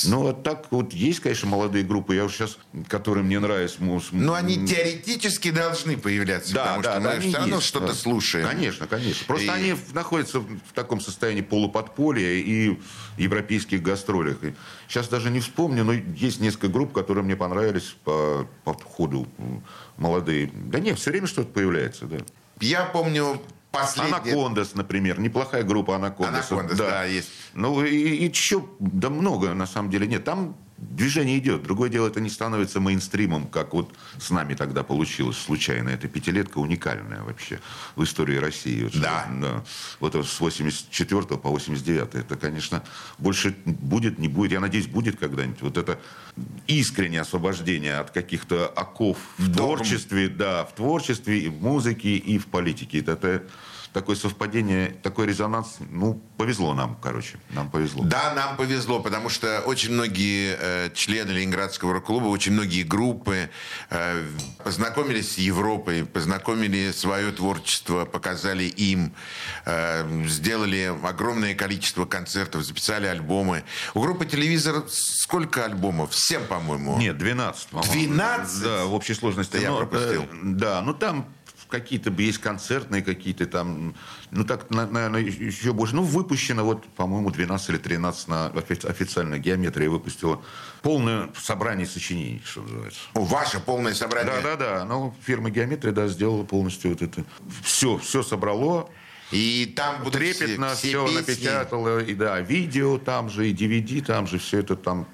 Ну, 0.05 0.21
вот 0.21 0.43
так 0.43 0.67
вот 0.71 0.93
есть, 0.93 1.19
конечно, 1.19 1.47
молодые 1.49 1.83
группы. 1.83 2.15
Я 2.15 2.25
уж 2.25 2.33
сейчас, 2.33 2.57
которые 2.87 3.23
мне 3.23 3.39
нравятся... 3.39 3.81
мус- 3.81 4.09
Но 4.11 4.33
они 4.33 4.65
теоретически 4.67 5.51
должны 5.51 5.97
появляться, 5.97 6.53
потому 6.55 6.83
что 6.83 6.99
мы 6.99 7.09
они 7.09 7.29
все 7.29 7.37
равно 7.37 7.61
что-то 7.61 7.87
да. 7.87 7.93
слушаем. 7.93 8.47
Конечно, 8.47 8.87
конечно. 8.87 9.25
Просто 9.25 9.45
И- 9.45 9.49
они 9.49 9.75
находятся 9.93 10.39
в 10.39 10.73
таком 10.73 10.99
состоянии 11.01 11.41
полуподполья 11.41 12.33
и 12.33 12.77
европейских 13.17 13.81
гастролях. 13.81 14.43
И 14.43 14.53
сейчас 14.87 15.07
даже 15.07 15.29
не 15.29 15.39
вспомню, 15.39 15.83
но 15.83 15.93
есть 15.93 16.39
несколько 16.39 16.67
групп, 16.67 16.93
которые 16.93 17.23
мне 17.23 17.35
понравились 17.35 17.95
по, 18.03 18.47
по 18.63 18.73
ходу 18.73 19.27
молодые. 19.97 20.51
Да 20.53 20.79
нет, 20.79 20.99
все 20.99 21.11
время 21.11 21.27
что-то 21.27 21.49
появляется, 21.51 22.05
да. 22.05 22.17
Я 22.59 22.85
помню 22.85 23.41
последний... 23.81 24.13
Анакондас, 24.31 24.75
например, 24.75 25.19
неплохая 25.19 25.63
группа 25.63 25.95
Анакондас. 25.95 26.51
Анакондас, 26.51 26.77
да, 26.77 27.05
есть. 27.05 27.29
Ну 27.53 27.83
и, 27.83 27.95
и 27.95 28.27
еще, 28.27 28.65
да 28.79 29.09
много 29.09 29.53
на 29.53 29.67
самом 29.67 29.89
деле 29.89 30.07
нет. 30.07 30.23
Там 30.23 30.55
движение 30.77 31.39
идет. 31.39 31.63
Другое 31.63 31.89
дело, 31.89 32.07
это 32.07 32.21
не 32.21 32.29
становится 32.29 32.79
мейнстримом, 32.79 33.47
как 33.47 33.73
вот 33.73 33.93
с 34.19 34.29
нами 34.29 34.53
тогда 34.53 34.83
получилось 34.83 35.37
случайно. 35.37 35.89
Это 35.89 36.07
пятилетка 36.07 36.59
уникальная 36.59 37.23
вообще 37.23 37.59
в 37.95 38.03
истории 38.03 38.37
России. 38.37 38.83
Вот, 38.83 38.93
Да. 38.99 39.27
да. 39.41 39.63
Вот 39.99 40.13
с 40.15 40.39
84 40.39 41.21
по 41.39 41.49
89. 41.49 42.13
Это, 42.15 42.35
конечно, 42.35 42.83
больше 43.17 43.55
будет, 43.65 44.19
не 44.19 44.27
будет. 44.27 44.51
Я 44.51 44.59
надеюсь, 44.59 44.87
будет 44.87 45.19
когда-нибудь. 45.19 45.61
Вот 45.61 45.77
это 45.77 45.99
искреннее 46.67 47.21
освобождение 47.21 47.97
от 47.97 48.11
каких-то 48.11 48.67
оков 48.67 49.17
в 49.37 49.47
Догм. 49.47 49.77
творчестве, 49.77 50.27
да, 50.29 50.63
в 50.65 50.75
творчестве, 50.75 51.39
и 51.39 51.49
в 51.49 51.61
музыке, 51.61 52.17
и 52.17 52.37
в 52.37 52.45
политике. 52.47 52.99
Это, 52.99 53.13
это 53.13 53.43
такое 53.93 54.15
совпадение, 54.15 54.89
такой 55.03 55.25
резонанс. 55.27 55.77
Ну, 55.89 56.21
повезло 56.37 56.73
нам, 56.73 56.97
короче. 57.01 57.39
Нам 57.49 57.69
повезло. 57.69 58.03
Да, 58.03 58.33
нам 58.33 58.57
повезло, 58.57 58.99
потому 59.01 59.29
что 59.29 59.61
очень 59.61 59.91
многие 59.93 60.55
э, 60.59 60.89
члены 60.93 61.31
Ленинградского 61.31 61.93
рок-клуба, 61.93 62.25
очень 62.27 62.51
многие 62.53 62.83
группы 62.83 63.49
э, 63.89 64.23
познакомились 64.63 65.33
с 65.33 65.37
Европой, 65.37 66.05
познакомили 66.05 66.91
свое 66.91 67.31
творчество, 67.31 68.05
показали 68.05 68.63
им, 68.65 69.13
э, 69.65 70.23
сделали 70.27 70.93
огромное 71.03 71.55
количество 71.55 72.05
концертов, 72.05 72.63
записали 72.63 73.07
альбомы. 73.07 73.63
У 73.93 74.01
группы 74.01 74.25
«Телевизор» 74.25 74.83
сколько 74.89 75.65
альбомов? 75.65 76.11
Всем, 76.11 76.45
по-моему. 76.45 76.97
Нет, 76.97 77.17
12, 77.17 77.67
по-моему. 77.69 77.93
12? 77.93 78.63
Да, 78.63 78.85
в 78.85 78.93
общей 78.93 79.13
сложности. 79.13 79.53
Да 79.53 79.59
я 79.59 79.69
Но, 79.71 79.77
пропустил. 79.77 80.23
э, 80.23 80.27
Да, 80.43 80.81
ну 80.81 80.93
там 80.93 81.25
какие-то 81.69 82.09
есть 82.11 82.37
концертные 82.39 83.01
какие-то 83.01 83.45
там, 83.45 83.95
ну 84.31 84.43
так, 84.43 84.69
на- 84.69 84.87
наверное, 84.87 85.21
еще 85.21 85.73
больше. 85.73 85.95
Ну, 85.95 86.03
выпущено 86.03 86.63
вот, 86.63 86.85
по-моему, 86.89 87.29
12 87.31 87.69
или 87.69 87.77
13 87.77 88.27
на 88.27 88.47
офи- 88.47 88.87
официальная 88.87 89.39
геометрия 89.39 89.89
выпустила. 89.89 90.41
Полное 90.81 91.29
собрание 91.37 91.85
сочинений, 91.85 92.41
что 92.45 92.61
называется. 92.61 92.99
О, 93.13 93.21
Ваше 93.21 93.59
полное 93.59 93.93
собрание. 93.93 94.33
Да, 94.43 94.55
да, 94.55 94.77
да. 94.79 94.85
Ну, 94.85 95.13
фирма 95.25 95.49
Геометрия, 95.49 95.91
да, 95.91 96.07
сделала 96.07 96.43
полностью 96.43 96.91
вот 96.91 97.01
это. 97.01 97.23
Все, 97.63 97.97
все 97.97 98.23
собрало. 98.23 98.89
И 99.31 99.73
там 99.75 100.03
будут 100.03 100.13
Трепетно 100.13 100.69
все, 100.75 100.87
все, 100.87 101.05
песни. 101.05 101.17
напечатало. 101.43 101.99
И 102.03 102.13
да, 102.13 102.39
видео 102.39 102.97
там 102.97 103.29
же, 103.29 103.49
и 103.49 103.53
DVD 103.53 104.01
там 104.01 104.25
же, 104.27 104.39
все 104.39 104.59
это 104.59 104.77
там 104.77 105.05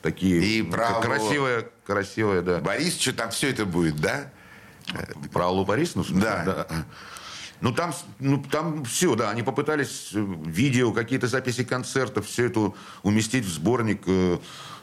такие... 0.00 0.42
И 0.42 0.62
про- 0.62 1.00
красивое, 1.02 1.68
красивое, 1.84 2.40
да. 2.40 2.58
Борис, 2.60 2.98
что 2.98 3.12
там 3.12 3.30
все 3.30 3.50
это 3.50 3.66
будет, 3.66 3.96
да? 4.00 4.32
Про 5.32 5.46
Аллу 5.46 5.64
Борисовну? 5.64 6.04
смысле? 6.04 6.22
Да. 6.44 6.66
Ну 7.60 7.72
там, 7.72 7.92
ну, 8.20 8.40
там 8.40 8.84
все, 8.84 9.16
да, 9.16 9.30
они 9.30 9.42
попытались 9.42 10.10
э, 10.14 10.24
видео, 10.44 10.92
какие-то 10.92 11.26
записи 11.26 11.64
концертов, 11.64 12.26
все 12.26 12.46
это 12.46 12.72
уместить 13.02 13.44
в 13.44 13.52
сборник 13.52 14.02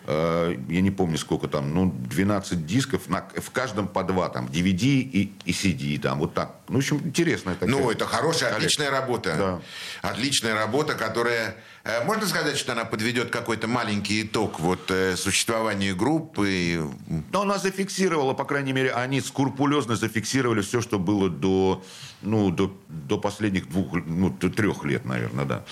э, 0.07 0.55
я 0.69 0.81
не 0.81 0.91
помню 0.91 1.17
сколько 1.17 1.47
там, 1.47 1.73
ну, 1.73 1.91
12 2.09 2.65
дисков, 2.65 3.07
на, 3.09 3.21
в 3.35 3.51
каждом 3.51 3.87
по 3.87 4.03
два, 4.03 4.29
там, 4.29 4.45
DVD 4.45 4.85
и, 4.85 5.31
и 5.45 5.51
CD, 5.51 5.99
там, 5.99 6.19
вот 6.19 6.33
так. 6.33 6.55
Ну, 6.67 6.75
в 6.75 6.77
общем, 6.79 6.97
интересная 7.03 7.55
такая 7.55 7.69
Ну, 7.69 7.89
это 7.91 8.05
хорошая, 8.05 8.51
коллекция. 8.53 8.57
отличная 8.57 8.89
работа. 8.91 9.61
Да. 10.01 10.09
Отличная 10.09 10.55
работа, 10.55 10.95
которая... 10.95 11.55
э, 11.83 12.03
Можно 12.05 12.27
сказать, 12.27 12.57
что 12.57 12.71
она 12.71 12.85
подведет 12.85 13.29
какой-то 13.29 13.67
маленький 13.67 14.23
итог 14.23 14.59
вот, 14.59 14.89
э, 14.89 15.15
существованию 15.15 15.95
группы? 15.95 16.89
Но 17.31 17.41
она 17.41 17.57
зафиксировала, 17.57 18.33
по 18.33 18.45
крайней 18.45 18.73
мере, 18.73 18.91
они 18.91 19.21
скрупулезно 19.21 19.95
зафиксировали 19.95 20.61
все, 20.61 20.81
что 20.81 20.99
было 20.99 21.29
до, 21.29 21.83
ну, 22.21 22.49
до, 22.51 22.75
до 22.87 23.17
последних 23.17 23.69
двух, 23.69 23.93
ну, 24.05 24.29
до 24.29 24.49
трех 24.49 24.83
лет, 24.85 25.05
наверное, 25.05 25.45
да. 25.45 25.65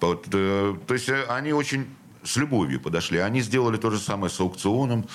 Вот, 0.00 0.26
э, 0.32 0.76
то 0.86 0.94
есть 0.94 1.08
э, 1.08 1.24
они 1.28 1.52
очень 1.52 1.86
с 2.24 2.36
любовью 2.36 2.80
подошли. 2.80 3.18
Они 3.18 3.40
сделали 3.40 3.76
то 3.76 3.90
же 3.90 3.98
самое 3.98 4.32
с 4.32 4.38
аукционом 4.40 5.08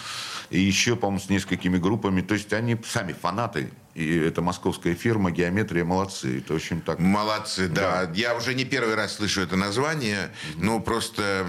и 0.49 0.59
еще, 0.59 0.95
по-моему, 0.95 1.19
с 1.19 1.29
несколькими 1.29 1.77
группами. 1.77 2.21
То 2.21 2.33
есть 2.35 2.53
они 2.53 2.77
сами 2.87 3.13
фанаты. 3.13 3.71
И 3.95 4.17
это 4.17 4.41
московская 4.41 4.95
фирма 4.95 5.31
«Геометрия» 5.31 5.85
молодцы. 5.85 6.39
Это 6.39 6.53
очень 6.55 6.81
так... 6.81 6.99
Молодцы, 6.99 7.67
да. 7.67 8.09
Я 8.15 8.35
уже 8.35 8.55
не 8.55 8.65
первый 8.65 8.95
раз 8.95 9.15
слышу 9.15 9.41
это 9.41 9.55
название, 9.55 10.31
но 10.55 10.79
просто 10.79 11.45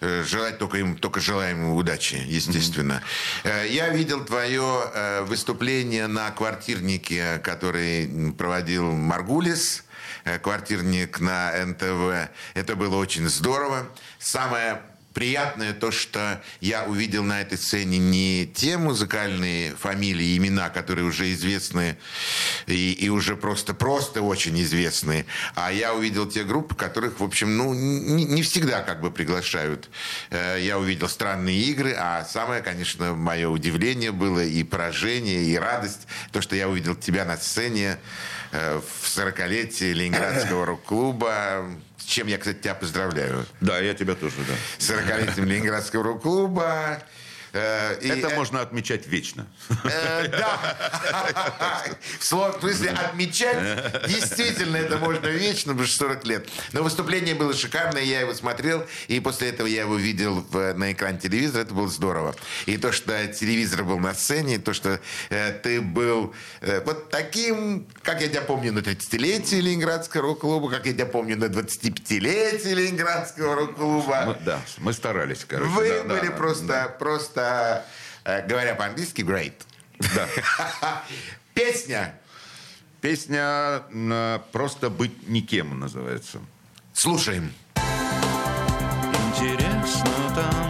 э, 0.00 0.22
желать 0.22 0.58
только 0.58 0.78
им, 0.78 0.96
только 0.96 1.20
желаем 1.20 1.62
им 1.62 1.74
удачи, 1.74 2.22
естественно. 2.24 3.02
Э, 3.42 3.66
Я 3.68 3.88
видел 3.88 4.24
твое 4.24 4.90
э, 4.94 5.22
выступление 5.22 6.06
на 6.06 6.30
квартирнике, 6.30 7.38
который 7.38 8.32
проводил 8.38 8.92
Маргулис, 8.92 9.84
квартирник 10.42 11.18
на 11.20 11.52
НТВ. 11.66 12.30
Это 12.54 12.76
было 12.76 12.96
очень 12.96 13.28
здорово. 13.28 13.88
Самое 14.18 14.82
приятное 15.18 15.72
то, 15.72 15.90
что 15.90 16.40
я 16.60 16.84
увидел 16.84 17.24
на 17.24 17.40
этой 17.40 17.58
сцене 17.58 17.98
не 17.98 18.46
те 18.46 18.78
музыкальные 18.78 19.74
фамилии, 19.74 20.36
имена, 20.36 20.70
которые 20.70 21.06
уже 21.06 21.32
известны 21.32 21.98
и, 22.68 22.92
и 22.92 23.08
уже 23.08 23.34
просто, 23.34 23.74
просто 23.74 24.22
очень 24.22 24.62
известные, 24.62 25.26
а 25.56 25.72
я 25.72 25.92
увидел 25.92 26.28
те 26.28 26.44
группы, 26.44 26.76
которых, 26.76 27.18
в 27.18 27.24
общем, 27.24 27.56
ну, 27.56 27.74
не, 27.74 28.26
не 28.26 28.42
всегда 28.42 28.82
как 28.82 29.00
бы 29.00 29.10
приглашают. 29.10 29.90
Э, 30.30 30.56
Я 30.60 30.78
увидел 30.78 31.08
странные 31.08 31.58
игры, 31.62 31.96
а 31.98 32.24
самое, 32.24 32.62
конечно, 32.62 33.14
мое 33.14 33.48
удивление 33.48 34.12
было 34.12 34.44
и 34.44 34.62
поражение, 34.62 35.42
и 35.42 35.56
радость, 35.56 36.06
то, 36.30 36.40
что 36.40 36.54
я 36.54 36.68
увидел 36.68 36.94
тебя 36.94 37.24
на 37.24 37.36
сцене 37.36 37.98
э, 38.52 38.80
в 38.80 39.18
40-летие 39.18 39.94
Ленинградского 39.94 40.64
рок-клуба, 40.64 41.66
чем 42.08 42.26
я, 42.26 42.38
кстати, 42.38 42.58
тебя 42.58 42.74
поздравляю. 42.74 43.44
Да, 43.60 43.78
я 43.78 43.94
тебя 43.94 44.14
тоже, 44.14 44.36
да. 44.38 44.54
40-летием 44.78 45.44
Ленинградского 45.44 46.02
рок-клуба. 46.02 47.02
Э, 47.52 47.98
и, 48.00 48.08
Это 48.08 48.28
э, 48.28 48.34
можно 48.36 48.60
отмечать 48.60 49.06
вечно. 49.06 49.46
э, 49.84 50.28
да. 50.28 51.84
В 52.18 52.24
смысле, 52.24 52.90
отмечать 52.90 54.06
действительно 54.06 54.76
это 54.76 54.98
можно 54.98 55.26
вечно, 55.26 55.72
потому 55.72 55.86
что 55.88 56.04
40 56.06 56.24
лет. 56.26 56.48
Но 56.72 56.82
выступление 56.82 57.34
было 57.34 57.54
шикарное, 57.54 58.02
я 58.02 58.20
его 58.20 58.34
смотрел, 58.34 58.86
и 59.08 59.20
после 59.20 59.48
этого 59.50 59.66
я 59.66 59.82
его 59.82 59.96
видел 59.96 60.44
в- 60.50 60.74
на 60.74 60.92
экране 60.92 61.18
телевизора, 61.18 61.62
это 61.62 61.74
было 61.74 61.88
здорово. 61.88 62.34
И 62.66 62.76
то, 62.76 62.92
что 62.92 63.26
телевизор 63.28 63.84
был 63.84 63.98
на 63.98 64.14
сцене, 64.14 64.56
и 64.56 64.58
то, 64.58 64.72
что 64.72 65.00
э, 65.30 65.52
ты 65.62 65.80
был 65.80 66.34
э, 66.60 66.82
вот 66.84 67.10
таким, 67.10 67.86
как 68.02 68.20
я 68.20 68.28
тебя 68.28 68.42
помню 68.42 68.72
на 68.72 68.80
30-летие 68.80 69.60
Ленинградского 69.60 70.22
рок-клуба, 70.22 70.70
как 70.70 70.86
я 70.86 70.92
тебя 70.92 71.06
помню 71.06 71.36
на 71.36 71.44
25-летие 71.46 72.74
Ленинградского 72.74 73.54
рок-клуба. 73.54 74.24
Мы- 74.26 74.44
да, 74.44 74.60
мы 74.78 74.92
старались, 74.92 75.44
короче. 75.46 75.70
Вы 75.70 75.88
да, 75.88 76.14
были 76.14 76.28
да. 76.28 76.32
просто, 76.36 76.96
просто, 76.98 77.37
э, 78.24 78.46
говоря 78.46 78.74
по-английски, 78.74 79.22
great. 79.22 79.54
Да. 80.14 80.28
Песня. 81.54 82.14
Песня 83.00 83.82
«Просто 84.52 84.90
быть 84.90 85.28
никем» 85.28 85.78
называется. 85.78 86.40
Слушаем. 86.92 87.52
Интересно 89.36 90.32
там, 90.34 90.67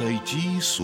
Чтобы 0.00 0.12
сойти 0.12 0.60
с 0.62 0.80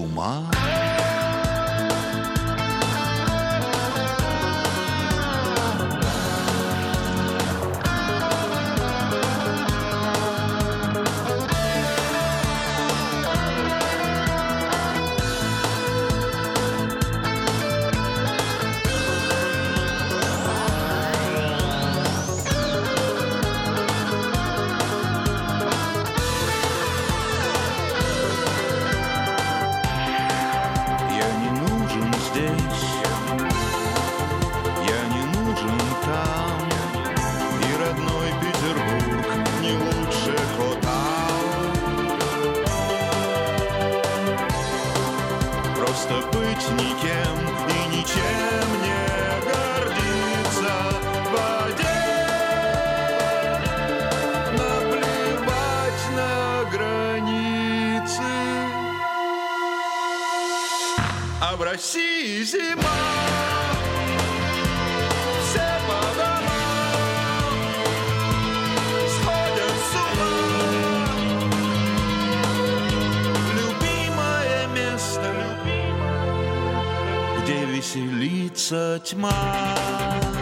church. 78.98 80.35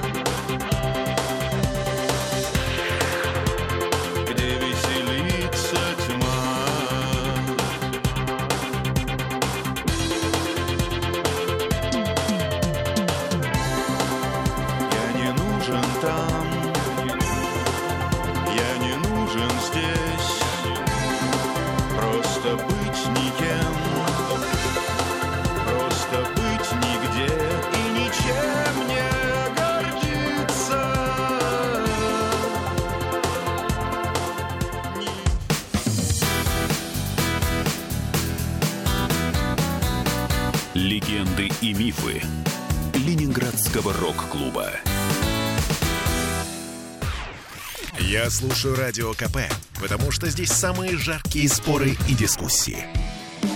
Слушаю 48.30 48.74
Радио 48.74 49.12
КП, 49.12 49.36
потому 49.80 50.10
что 50.10 50.28
здесь 50.28 50.50
самые 50.50 50.96
жаркие 50.96 51.48
споры 51.48 51.96
и 52.08 52.14
дискуссии. 52.14 52.86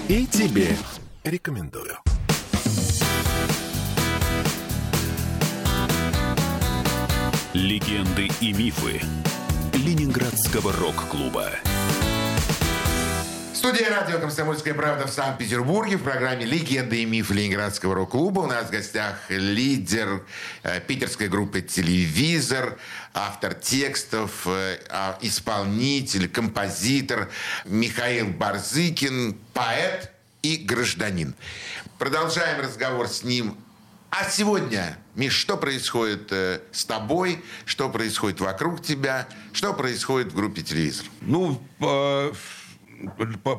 И 0.09 0.27
тебе 0.27 0.77
рекомендую. 1.25 1.97
Легенды 7.55 8.29
и 8.41 8.53
мифы 8.53 9.01
Ленинградского 9.73 10.73
рок-клуба. 10.73 11.51
Студия 13.59 13.91
радио 13.91 14.21
«Комсомольская 14.21 14.73
правда» 14.73 15.09
в 15.09 15.11
Санкт-Петербурге 15.11 15.97
в 15.97 16.05
программе 16.05 16.45
«Легенды 16.45 17.03
и 17.03 17.05
мифы 17.05 17.35
Ленинградского 17.35 17.93
рок-клуба». 17.93 18.39
У 18.39 18.47
нас 18.47 18.69
в 18.69 18.71
гостях 18.71 19.17
лидер 19.31 20.25
э, 20.63 20.81
питерской 20.81 21.27
группы 21.27 21.61
«Телевизор», 21.61 22.79
автор 23.15 23.55
текстов, 23.55 24.47
э, 24.47 24.79
а, 24.91 25.19
исполнитель, 25.23 26.29
композитор 26.29 27.31
Михаил 27.65 28.29
Барзыкин, 28.29 29.37
поэт 29.53 30.13
и 30.43 30.59
гражданин. 30.59 31.35
Продолжаем 31.99 32.61
разговор 32.61 33.09
с 33.09 33.25
ним 33.25 33.57
а 34.11 34.25
сегодня, 34.31 34.97
Миш, 35.17 35.35
что 35.35 35.59
происходит 35.59 36.29
э, 36.31 36.61
с 36.73 36.87
тобой, 36.87 37.45
что 37.67 37.91
происходит 37.91 38.41
вокруг 38.41 38.83
тебя, 38.83 39.29
что 39.53 39.75
происходит 39.75 40.33
в 40.33 40.37
группе 40.37 40.63
«Телевизор»? 40.63 41.07
Ну, 41.21 41.61
по- 41.79 42.33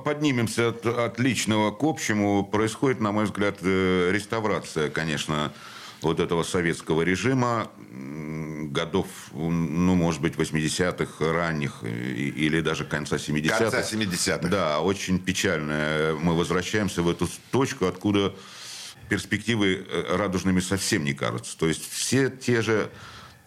поднимемся 0.03 0.69
от, 0.69 0.85
от 0.85 1.19
личного 1.19 1.71
к 1.71 1.83
общему. 1.83 2.43
Происходит, 2.43 2.99
на 3.01 3.11
мой 3.11 3.25
взгляд, 3.25 3.57
э, 3.61 4.11
реставрация, 4.11 4.89
конечно, 4.89 5.51
вот 6.01 6.19
этого 6.19 6.43
советского 6.43 7.01
режима 7.01 7.69
годов, 8.71 9.07
ну, 9.33 9.95
может 9.95 10.21
быть, 10.21 10.35
80-х, 10.35 11.33
ранних, 11.33 11.83
и- 11.83 12.29
или 12.29 12.61
даже 12.61 12.85
конца 12.85 13.17
70-х. 13.17 13.57
Конца 13.57 13.81
70-х. 13.81 14.47
Да, 14.49 14.79
очень 14.81 15.19
печально. 15.19 16.15
Мы 16.21 16.35
возвращаемся 16.37 17.01
в 17.01 17.09
эту 17.09 17.27
точку, 17.51 17.85
откуда 17.87 18.33
перспективы 19.09 19.85
э, 19.89 20.15
радужными 20.15 20.59
совсем 20.59 21.03
не 21.03 21.13
кажутся. 21.13 21.57
То 21.57 21.67
есть 21.67 21.89
все 21.91 22.29
те 22.29 22.61
же 22.61 22.89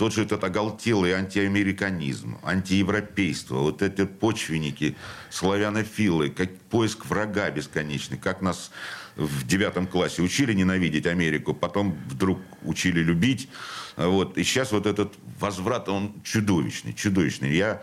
тот 0.02 0.12
же 0.14 0.24
этот 0.24 0.42
оголтелый 0.42 1.12
антиамериканизм, 1.12 2.36
антиевропейство, 2.42 3.58
вот 3.58 3.82
эти 3.82 4.04
почвенники, 4.04 4.96
славянофилы, 5.30 6.28
как 6.30 6.52
поиск 6.70 7.06
врага 7.06 7.48
бесконечный, 7.50 8.18
как 8.18 8.42
нас 8.42 8.72
в 9.14 9.46
девятом 9.46 9.86
классе 9.86 10.22
учили 10.22 10.54
ненавидеть 10.54 11.06
Америку, 11.06 11.54
потом 11.54 11.96
вдруг 12.08 12.40
учили 12.64 12.98
любить. 12.98 13.48
Вот. 13.96 14.36
И 14.36 14.42
сейчас 14.42 14.72
вот 14.72 14.86
этот 14.86 15.14
возврат, 15.38 15.88
он 15.88 16.20
чудовищный, 16.24 16.94
чудовищный. 16.94 17.54
Я 17.54 17.80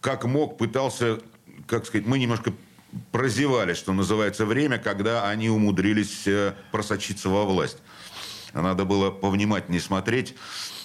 как 0.00 0.24
мог 0.24 0.58
пытался, 0.58 1.20
как 1.68 1.86
сказать, 1.86 2.08
мы 2.08 2.18
немножко 2.18 2.52
прозевали, 3.12 3.74
что 3.74 3.92
называется, 3.92 4.46
время, 4.46 4.78
когда 4.78 5.28
они 5.28 5.48
умудрились 5.48 6.26
э, 6.26 6.54
просочиться 6.72 7.28
во 7.28 7.44
власть. 7.44 7.78
Надо 8.52 8.84
было 8.84 9.10
повнимательнее 9.10 9.80
смотреть. 9.80 10.34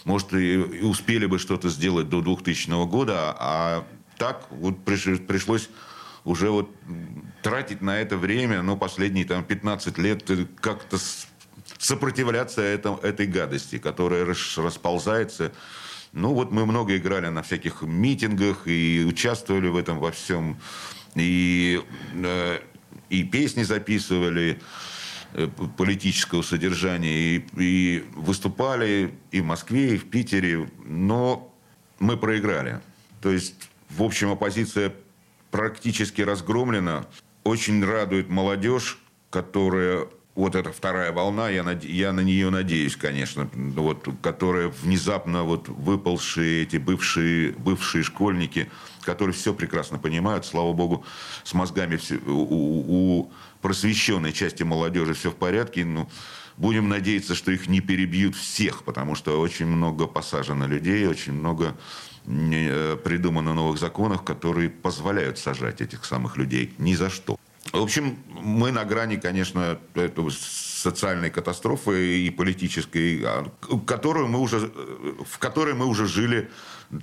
Может, 0.04 0.34
и, 0.34 0.58
успели 0.58 1.26
бы 1.26 1.40
что-то 1.40 1.70
сделать 1.70 2.10
до 2.10 2.22
2000 2.22 2.86
года, 2.88 3.36
а 3.40 3.88
так 4.18 4.46
вот 4.52 4.76
приш- 4.86 5.26
пришлось 5.26 5.70
уже 6.24 6.50
вот 6.50 6.70
тратить 7.42 7.82
на 7.82 8.00
это 8.00 8.18
время, 8.18 8.62
ну, 8.62 8.78
последние 8.78 9.26
там 9.26 9.44
15 9.44 9.98
лет 9.98 10.30
э, 10.30 10.46
как-то 10.60 10.98
сопротивляться 11.78 12.62
этом, 12.62 12.96
этой 12.98 13.28
гадости, 13.28 13.78
которая 13.78 14.26
рас- 14.26 14.58
расползается. 14.58 15.52
Ну, 16.14 16.34
вот 16.34 16.52
мы 16.52 16.66
много 16.66 16.98
играли 16.98 17.28
на 17.28 17.44
всяких 17.44 17.82
митингах 17.82 18.68
и 18.68 19.06
участвовали 19.08 19.68
в 19.68 19.78
этом 19.78 20.00
во 20.00 20.12
всем. 20.12 20.58
И, 21.16 21.82
э, 22.14 22.60
и 23.10 23.24
песни 23.24 23.64
записывали 23.64 24.60
политического 25.78 26.42
содержания, 26.42 27.36
и, 27.38 27.46
и 27.58 28.04
выступали 28.16 29.14
и 29.32 29.42
в 29.42 29.46
Москве, 29.46 29.96
и 29.96 29.98
в 29.98 30.06
Питере, 30.10 30.70
но 30.86 31.54
мы 32.00 32.18
проиграли. 32.18 32.80
То 33.22 33.32
есть, 33.32 33.56
в 33.90 34.04
общем, 34.04 34.32
оппозиция 34.32 34.94
практически 35.52 36.22
разгромлена. 36.22 37.06
Очень 37.44 37.84
радует 37.86 38.30
молодежь, 38.30 38.98
которая 39.30 40.08
вот 40.36 40.56
эта 40.56 40.72
вторая 40.74 41.14
волна, 41.14 41.50
я, 41.50 41.64
наде- 41.64 41.90
я 41.90 42.12
на 42.12 42.20
нее 42.20 42.50
надеюсь, 42.50 42.98
конечно, 42.98 43.50
вот, 43.54 44.08
которая 44.22 44.68
внезапно 44.68 45.44
вот 45.44 45.70
выползшие 45.70 46.64
эти 46.64 46.76
бывшие, 46.76 47.54
бывшие 47.54 48.04
школьники, 48.04 48.70
которые 49.04 49.34
все 49.34 49.54
прекрасно 49.54 49.98
понимают, 49.98 50.46
слава 50.46 50.74
богу, 50.74 51.06
с 51.46 51.54
мозгами 51.54 51.96
все- 51.96 52.20
у- 52.26 53.22
у 53.22 53.32
просвещенной 53.66 54.32
части 54.32 54.62
молодежи 54.62 55.16
все 55.16 55.32
в 55.32 55.36
порядке, 55.36 55.86
ну, 55.86 56.08
будем 56.56 56.88
надеяться, 56.88 57.34
что 57.34 57.52
их 57.52 57.68
не 57.68 57.82
перебьют 57.82 58.36
всех, 58.36 58.84
потому 58.84 59.16
что 59.16 59.42
очень 59.42 59.66
много 59.66 60.06
посажено 60.06 60.68
людей, 60.68 61.08
очень 61.08 61.34
много 61.34 61.76
э, 62.28 62.96
придумано 63.04 63.56
новых 63.56 63.80
законов, 63.80 64.22
которые 64.22 64.70
позволяют 64.70 65.40
сажать 65.40 65.82
этих 65.82 66.06
самых 66.06 66.38
людей 66.38 66.76
ни 66.78 66.94
за 66.94 67.10
что. 67.10 67.40
В 67.74 67.82
общем, 67.82 68.20
мы 68.30 68.72
на 68.72 68.86
грани, 68.86 69.16
конечно, 69.16 69.80
этого 69.96 70.30
социальной 70.30 71.32
катастрофы 71.32 72.20
и 72.20 72.30
политической, 72.30 73.24
а, 73.26 73.52
которую 73.88 74.28
мы 74.28 74.42
уже, 74.42 74.58
э, 74.58 75.14
в 75.28 75.40
которой 75.40 75.74
мы 75.74 75.88
уже 75.88 76.06
жили 76.06 76.52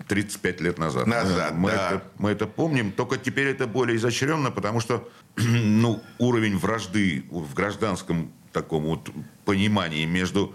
35 0.09 0.61
лет 0.61 0.79
назад. 0.79 1.07
Назад, 1.07 1.55
мы, 1.55 1.71
да. 1.71 1.91
это, 1.91 2.03
мы 2.19 2.31
это 2.31 2.47
помним, 2.47 2.93
только 2.93 3.17
теперь 3.17 3.49
это 3.49 3.67
более 3.67 3.97
изощренно, 3.97 4.51
потому 4.51 4.81
что 4.81 5.09
ну, 5.37 6.03
уровень 6.19 6.57
вражды 6.57 7.25
в 7.31 7.55
гражданском 7.55 8.33
таком 8.53 8.85
вот 8.85 9.11
понимании 9.45 10.05
между 10.05 10.55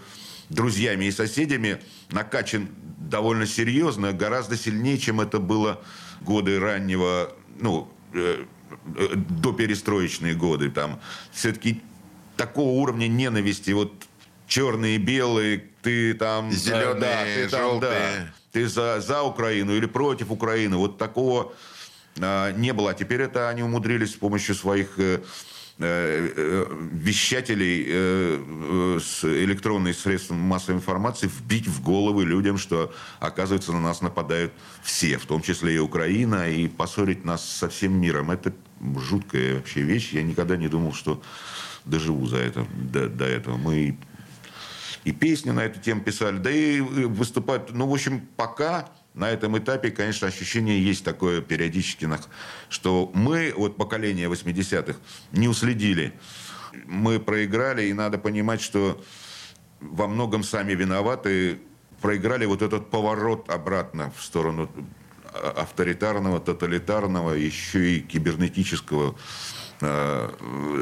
друзьями 0.49 1.05
и 1.05 1.11
соседями 1.11 1.82
накачан 2.09 2.69
довольно 2.97 3.45
серьезно, 3.45 4.13
гораздо 4.13 4.57
сильнее, 4.57 4.97
чем 4.97 5.21
это 5.21 5.39
было 5.39 5.82
годы 6.21 6.59
раннего, 6.59 7.34
ну, 7.59 7.91
э, 8.13 8.45
э, 8.95 9.15
до 9.15 9.53
перестроечные 9.53 10.36
годы. 10.36 10.69
Там 10.69 10.99
все-таки 11.32 11.82
такого 12.36 12.69
уровня 12.69 13.07
ненависти, 13.07 13.71
вот 13.71 13.93
черные 14.47 14.97
белые, 14.97 15.65
ты 15.82 16.13
там... 16.13 16.49
э, 16.49 16.53
Зеленые, 16.53 16.95
да, 16.95 17.23
ты 17.25 17.49
там, 17.49 17.61
желтые. 17.61 17.91
да, 17.91 18.34
ты 18.52 18.68
за, 18.68 19.02
за 19.02 19.24
Украину 19.24 19.76
или 19.76 19.86
против 19.86 20.32
Украины. 20.32 20.78
Вот 20.78 20.98
такого 20.98 21.54
а, 22.20 22.52
не 22.52 22.74
было. 22.74 22.91
А 22.91 22.93
теперь 22.93 23.22
это 23.22 23.50
они 23.50 23.64
умудрились 23.64 24.12
с 24.12 24.16
помощью 24.16 24.56
своих 24.56 24.98
э, 24.98 25.22
э, 25.80 26.30
э, 26.36 26.66
вещателей 26.91 27.86
э, 27.88 28.39
э, 28.39 29.00
с 29.02 29.24
электронных 29.24 29.98
средств 29.98 30.32
массовой 30.32 30.78
информации 30.78 31.28
вбить 31.28 31.68
в 31.68 31.84
головы 31.84 32.26
людям, 32.26 32.58
что, 32.58 32.93
оказывается, 33.20 33.72
на 33.72 33.82
нас 33.82 34.02
нападают 34.02 34.52
все, 34.84 35.18
в 35.18 35.26
том 35.26 35.41
числе 35.41 35.76
и 35.76 35.80
Украина, 35.80 36.50
и 36.50 36.68
поссорить 36.68 37.26
нас 37.26 37.48
со 37.48 37.70
всем 37.70 38.00
миром. 38.00 38.32
Это 38.32 38.54
жуткая 38.98 39.56
вообще 39.56 39.82
вещь. 39.82 40.14
Я 40.14 40.24
никогда 40.24 40.58
не 40.58 40.68
думал, 40.68 40.93
что 40.93 41.22
доживу 41.86 42.28
за 42.28 42.38
это, 42.38 42.66
до, 42.74 43.08
до 43.08 43.26
этого. 43.26 43.58
Мы 43.58 43.98
и 45.08 45.14
песни 45.14 45.51
на 45.51 45.62
эту 45.62 45.80
тему 45.80 46.01
писали, 46.01 46.38
да 46.38 46.51
и 46.51 46.82
выступать. 46.82 47.72
Ну, 47.72 47.88
в 47.88 47.93
общем, 47.93 48.28
пока 48.36 48.89
на 49.14 49.30
этом 49.30 49.58
этапе, 49.58 49.89
конечно, 49.89 50.28
ощущение 50.28 50.84
есть 50.84 51.05
такое 51.05 51.39
периодически, 51.39 52.10
что 52.68 53.10
мы, 53.14 53.53
вот 53.55 53.78
поколение 53.78 54.28
80-х, 54.28 54.99
не 55.32 55.47
уследили. 55.47 56.12
Мы 56.86 57.22
проиграли, 57.22 57.86
и 57.86 57.93
надо 57.93 58.18
понимать, 58.18 58.60
что 58.60 59.01
во 59.80 60.08
многом 60.08 60.43
сами 60.43 60.74
виноваты. 60.74 61.60
Проиграли 62.01 62.45
вот 62.45 62.62
этот 62.62 62.89
поворот 62.91 63.49
обратно 63.49 64.12
в 64.14 64.22
сторону 64.22 64.70
а- 65.24 65.62
авторитарного, 65.62 66.41
тоталитарного, 66.41 67.32
еще 67.32 67.93
и 67.93 67.99
кибернетического 68.01 69.16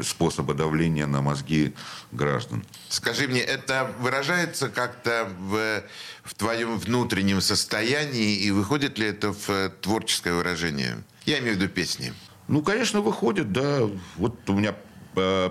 способа 0.02 0.54
давления 0.54 1.06
на 1.06 1.20
мозги 1.20 1.74
граждан. 2.12 2.64
Скажи 2.88 3.28
мне, 3.28 3.40
это 3.40 3.92
выражается 4.00 4.68
как-то 4.68 5.28
в, 5.38 5.82
в 6.24 6.34
твоем 6.34 6.78
внутреннем 6.78 7.40
состоянии 7.40 8.36
и 8.36 8.50
выходит 8.50 8.98
ли 8.98 9.06
это 9.06 9.32
в 9.32 9.50
э, 9.50 9.70
творческое 9.80 10.32
выражение? 10.34 11.04
Я 11.24 11.38
имею 11.40 11.56
в 11.56 11.60
виду 11.60 11.68
песни. 11.68 12.12
Ну, 12.48 12.62
конечно, 12.62 13.00
выходит, 13.00 13.52
да. 13.52 13.80
Вот 14.16 14.48
у 14.48 14.54
меня 14.54 14.74
э, 15.16 15.50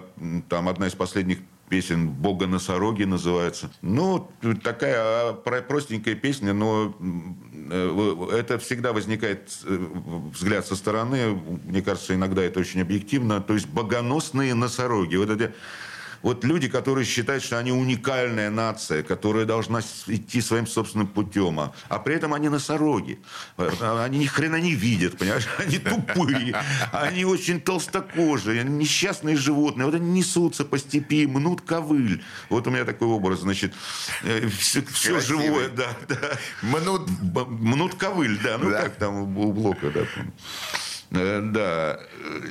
там 0.49 0.69
одна 0.69 0.87
из 0.87 0.93
последних 0.93 1.39
песен 1.69 2.09
«Бога 2.09 2.47
носороги» 2.47 3.03
называется. 3.03 3.71
Ну, 3.81 4.29
такая 4.63 4.95
а, 4.97 5.33
про- 5.33 5.61
простенькая 5.61 6.15
песня, 6.15 6.53
но 6.53 6.95
э, 7.71 8.27
это 8.33 8.59
всегда 8.59 8.93
возникает 8.93 9.49
э, 9.65 9.85
взгляд 10.33 10.65
со 10.65 10.75
стороны. 10.75 11.39
Мне 11.65 11.81
кажется, 11.81 12.13
иногда 12.13 12.43
это 12.43 12.59
очень 12.59 12.81
объективно. 12.81 13.41
То 13.41 13.53
есть 13.53 13.67
богоносные 13.67 14.53
носороги. 14.53 15.15
Вот 15.15 15.29
эти 15.29 15.53
вот 16.21 16.43
люди, 16.43 16.67
которые 16.67 17.05
считают, 17.05 17.43
что 17.43 17.57
они 17.59 17.71
уникальная 17.71 18.49
нация, 18.49 19.03
которая 19.03 19.45
должна 19.45 19.81
идти 20.07 20.41
своим 20.41 20.67
собственным 20.67 21.07
путем, 21.07 21.59
а, 21.59 21.73
а 21.89 21.99
при 21.99 22.15
этом 22.15 22.33
они 22.33 22.49
носороги. 22.49 23.19
А, 23.57 24.03
Они 24.05 24.19
ни 24.19 24.25
хрена 24.25 24.57
не 24.59 24.73
видят, 24.73 25.17
понимаешь? 25.17 25.47
Они 25.59 25.77
тупые, 25.79 26.55
они 26.91 27.25
очень 27.25 27.59
толстокожие, 27.61 28.61
они 28.61 28.69
несчастные 28.77 29.35
животные. 29.35 29.85
Вот 29.85 29.95
они 29.95 30.09
несутся 30.11 30.65
по 30.65 30.77
степи, 30.77 31.25
мнут 31.27 31.61
ковыль. 31.61 32.23
Вот 32.49 32.67
у 32.67 32.69
меня 32.71 32.85
такой 32.85 33.07
образ, 33.07 33.39
значит, 33.41 33.73
все, 34.59 34.81
Красивый. 34.81 35.21
живое, 35.21 35.69
да, 35.69 35.89
да. 36.07 36.17
Мнут 36.61 37.09
Мнут 37.49 37.95
ковыль, 37.95 38.37
да, 38.43 38.57
ну 38.57 38.69
Да. 38.69 38.83
как 38.83 38.95
там 38.95 39.37
у 39.37 39.51
Блока, 39.53 39.91
да. 39.91 40.01
Э, 41.11 41.41
Да. 41.41 41.99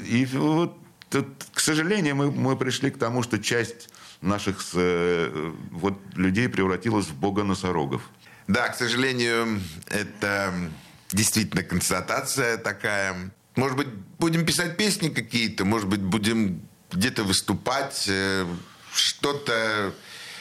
И 0.07 0.27
вот, 0.27 0.77
тут, 1.15 1.29
к 1.53 1.61
сожалению, 1.61 2.17
мы, 2.17 2.33
мы 2.33 2.57
пришли 2.57 2.91
к 2.91 2.99
тому, 2.99 3.23
что 3.23 3.39
часть 3.39 3.89
наших 4.21 4.59
э, 4.75 5.53
вот, 5.71 5.97
людей 6.17 6.49
превратилась 6.49 7.07
в 7.07 7.15
бога 7.15 7.45
носорогов. 7.45 8.03
Да, 8.49 8.69
к 8.69 8.75
сожалению, 8.75 9.61
это 9.87 10.53
действительно 11.13 11.63
констатация 11.63 12.59
такая. 12.59 13.31
Может 13.55 13.77
быть, 13.77 13.89
будем 14.19 14.45
писать 14.45 14.77
песни 14.77 15.09
какие-то, 15.09 15.65
может 15.65 15.89
быть, 15.89 16.01
будем 16.01 16.61
где-то 16.91 17.23
выступать, 17.23 18.07
э, 18.09 18.45
что-то 18.93 19.95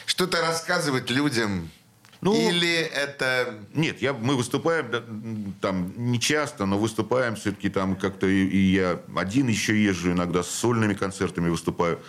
что 0.06 0.26
рассказывать 0.26 1.08
людям. 1.08 1.70
Ну, 2.24 2.34
Или 2.34 2.72
это... 2.72 3.54
Нет, 3.74 4.00
я, 4.00 4.14
мы 4.14 4.34
выступаем 4.34 5.54
там 5.60 5.92
не 5.94 6.18
часто, 6.18 6.64
но 6.64 6.78
выступаем 6.78 7.36
все-таки 7.36 7.68
там 7.68 7.96
как-то 7.96 8.26
и, 8.26 8.46
и 8.46 8.58
я 8.72 8.98
один 9.14 9.48
еще 9.48 9.78
езжу 9.78 10.12
иногда 10.12 10.42
с 10.42 10.48
сольными 10.48 10.94
концертами 10.94 11.50
выступаю. 11.50 12.00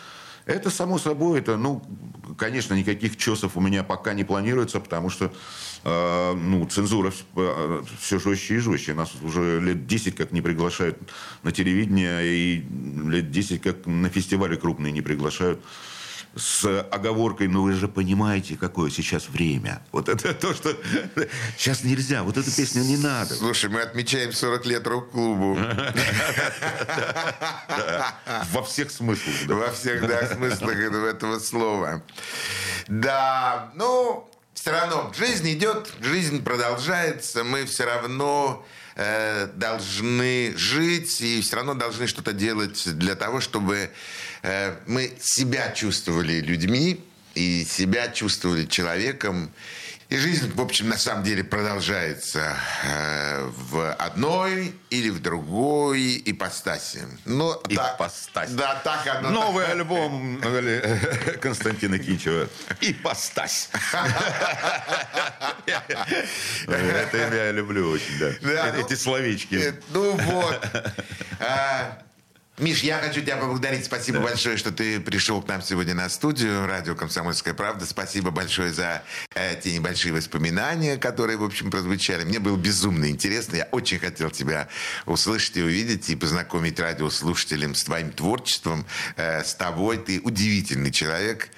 Это 0.46 0.70
само 0.70 1.00
собой, 1.00 1.40
это, 1.40 1.58
ну, 1.58 1.84
конечно, 2.38 2.76
никаких 2.76 3.18
чесов 3.18 3.58
у 3.58 3.60
меня 3.60 3.84
пока 3.84 4.14
не 4.14 4.24
планируется, 4.24 4.80
потому 4.80 5.10
что, 5.10 5.34
э, 5.84 6.34
ну, 6.34 6.66
цензура 6.66 7.12
все 8.00 8.18
жестче 8.18 8.56
и 8.56 8.60
жестче. 8.60 8.94
Нас 8.94 9.12
уже 9.22 9.60
лет 9.60 9.86
10 9.86 10.16
как 10.16 10.32
не 10.32 10.42
приглашают 10.42 10.98
на 11.44 11.52
телевидение, 11.52 12.26
и 12.26 12.66
лет 13.06 13.32
10 13.32 13.62
как 13.62 13.86
на 13.86 14.08
фестивали 14.08 14.56
крупные 14.56 14.94
не 14.94 15.02
приглашают 15.02 15.60
с 16.36 16.82
оговоркой, 16.92 17.48
ну 17.48 17.64
вы 17.64 17.74
же 17.74 17.88
понимаете, 17.88 18.58
какое 18.58 18.90
сейчас 18.90 19.30
время. 19.30 19.82
Вот 19.92 20.10
это 20.10 20.34
то, 20.34 20.54
что 20.54 20.76
сейчас 21.58 21.84
нельзя, 21.84 22.24
вот 22.24 22.38
эту 22.38 22.52
песню 22.52 22.84
не 22.84 22.98
надо. 22.98 23.34
Слушай, 23.36 23.70
мы 23.70 23.82
отмечаем 23.82 24.34
40 24.34 24.66
лет 24.66 24.86
рок-клубу. 24.88 25.56
Во 28.52 28.64
всех 28.64 28.92
смыслах. 28.92 29.36
Во 29.48 29.72
всех 29.72 30.04
смыслах 30.34 30.78
этого, 30.78 31.40
слова. 31.40 32.04
Да, 32.88 33.72
ну, 33.76 34.30
все 34.54 34.72
равно 34.72 35.12
жизнь 35.18 35.52
идет, 35.54 35.92
жизнь 36.02 36.44
продолжается, 36.44 37.44
мы 37.44 37.66
все 37.66 37.86
равно 37.86 38.66
э, 38.96 39.48
должны 39.56 40.54
жить 40.58 41.22
и 41.22 41.42
все 41.42 41.58
равно 41.58 41.74
должны 41.74 42.08
что-то 42.08 42.34
делать 42.34 42.84
для 42.98 43.16
того, 43.16 43.42
чтобы 43.42 43.92
мы 44.86 45.12
себя 45.22 45.72
чувствовали 45.72 46.40
людьми 46.42 47.04
и 47.34 47.66
себя 47.70 48.08
чувствовали 48.10 48.66
человеком. 48.66 49.52
И 50.08 50.18
жизнь, 50.18 50.52
в 50.54 50.62
общем, 50.62 50.88
на 50.90 50.98
самом 51.00 51.24
деле 51.24 51.44
продолжается 51.44 52.56
э, 52.84 53.50
в 53.72 53.92
одной 53.94 54.76
или 54.92 55.10
в 55.10 55.20
другой 55.20 56.22
ипостаси. 56.24 57.08
Ну, 57.26 57.56
так- 57.56 57.96
Ипостась. 57.96 58.52
Да, 58.52 58.76
так 58.84 59.08
оно. 59.08 59.32
Новый 59.32 59.66
альбом 59.66 60.40
э, 60.44 61.38
Константина 61.42 61.98
Кинчева. 61.98 62.48
Ипостась. 62.82 63.70
Это 66.68 67.18
я 67.36 67.52
люблю 67.52 67.90
очень, 67.90 68.20
да. 68.20 68.32
Да, 68.42 68.74
ну, 68.78 68.86
Эти 68.86 68.94
словечки. 68.96 69.56
Э, 69.56 69.74
Ну 69.90 70.12
вот. 70.12 70.62
Миш, 72.58 72.84
я 72.84 73.00
хочу 73.00 73.20
тебя 73.20 73.36
поблагодарить. 73.36 73.84
Спасибо 73.84 74.22
большое, 74.22 74.56
что 74.56 74.72
ты 74.72 75.02
пришел 75.02 75.42
к 75.42 75.48
нам 75.50 75.62
сегодня 75.62 75.94
на 75.94 76.08
студию. 76.08 76.66
Радио 76.66 76.96
«Комсомольская 76.96 77.54
правда». 77.54 77.86
Спасибо 77.86 78.32
большое 78.32 78.72
за 78.72 79.04
э, 79.34 79.60
те 79.62 79.74
небольшие 79.74 80.14
воспоминания, 80.14 80.96
которые, 80.96 81.38
в 81.38 81.44
общем, 81.44 81.70
прозвучали. 81.70 82.24
Мне 82.24 82.40
было 82.40 82.56
безумно 82.56 83.10
интересно. 83.10 83.58
Я 83.58 83.68
очень 83.74 84.00
хотел 84.00 84.30
тебя 84.30 84.70
услышать 85.06 85.58
и 85.58 85.64
увидеть, 85.64 86.10
и 86.10 86.16
познакомить 86.16 86.80
радиослушателям 86.80 87.76
с 87.76 87.84
твоим 87.84 88.14
творчеством, 88.14 88.86
э, 89.18 89.44
с 89.44 89.54
тобой. 89.54 89.98
Ты 89.98 90.22
удивительный 90.22 90.92
человек 90.92 91.50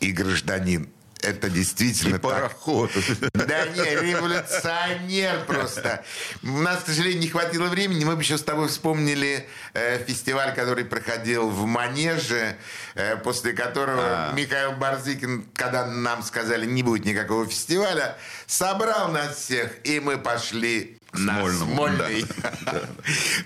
и 0.00 0.12
гражданин. 0.12 0.88
Это 1.22 1.48
действительно 1.48 2.16
И 2.16 2.18
так. 2.18 2.22
пароход. 2.22 2.90
Да 3.32 3.66
не, 3.66 3.94
революционер 3.94 5.44
просто. 5.46 6.04
У 6.42 6.58
нас, 6.58 6.82
к 6.82 6.86
сожалению, 6.86 7.20
не 7.20 7.28
хватило 7.28 7.66
времени. 7.68 8.04
Мы 8.04 8.16
бы 8.16 8.22
еще 8.22 8.36
с 8.36 8.42
тобой 8.42 8.68
вспомнили 8.68 9.48
э, 9.74 10.04
фестиваль, 10.04 10.54
который 10.54 10.84
проходил 10.84 11.48
в 11.48 11.64
Манеже, 11.64 12.56
э, 12.94 13.16
после 13.16 13.52
которого 13.52 14.32
Михаил 14.34 14.72
Барзыкин, 14.72 15.46
когда 15.54 15.86
нам 15.86 16.22
сказали, 16.22 16.66
не 16.66 16.82
будет 16.82 17.04
никакого 17.04 17.46
фестиваля, 17.46 18.16
собрал 18.46 19.12
нас 19.12 19.36
всех, 19.36 19.70
и 19.84 20.00
мы 20.00 20.18
пошли 20.18 20.98
на 21.12 21.40
Смольному, 21.40 21.74
Смольный. 21.74 22.24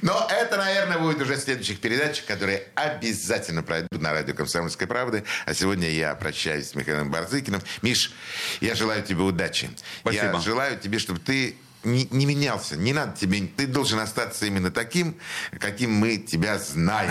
Но 0.03 0.27
это, 0.31 0.57
наверное, 0.57 0.99
будет 0.99 1.21
уже 1.21 1.35
в 1.35 1.41
следующих 1.41 1.81
передачах, 1.81 2.25
которые 2.27 2.63
обязательно 2.75 3.63
пройдут 3.63 4.01
на 4.01 4.13
радио 4.13 4.35
«Комсомольской 4.35 4.87
правды». 4.87 5.25
А 5.47 5.55
сегодня 5.55 5.91
я 5.91 6.15
прощаюсь 6.15 6.71
с 6.71 6.75
Михаилом 6.75 7.11
Барзыкиным. 7.11 7.61
Миш, 7.83 8.13
я 8.61 8.75
желаю 8.75 9.03
тебе 9.03 9.23
удачи. 9.23 9.71
Я 10.05 10.13
Спасибо. 10.13 10.41
желаю 10.41 10.79
тебе, 10.79 10.99
чтобы 10.99 11.19
ты 11.19 11.57
не, 11.85 12.05
не 12.11 12.27
менялся. 12.27 12.77
Не 12.77 12.93
надо 12.93 13.17
тебе... 13.17 13.47
Ты 13.57 13.67
должен 13.67 13.99
остаться 14.01 14.47
именно 14.47 14.71
таким, 14.71 15.17
каким 15.61 15.93
мы 15.93 16.17
тебя 16.19 16.59
знаем. 16.59 17.11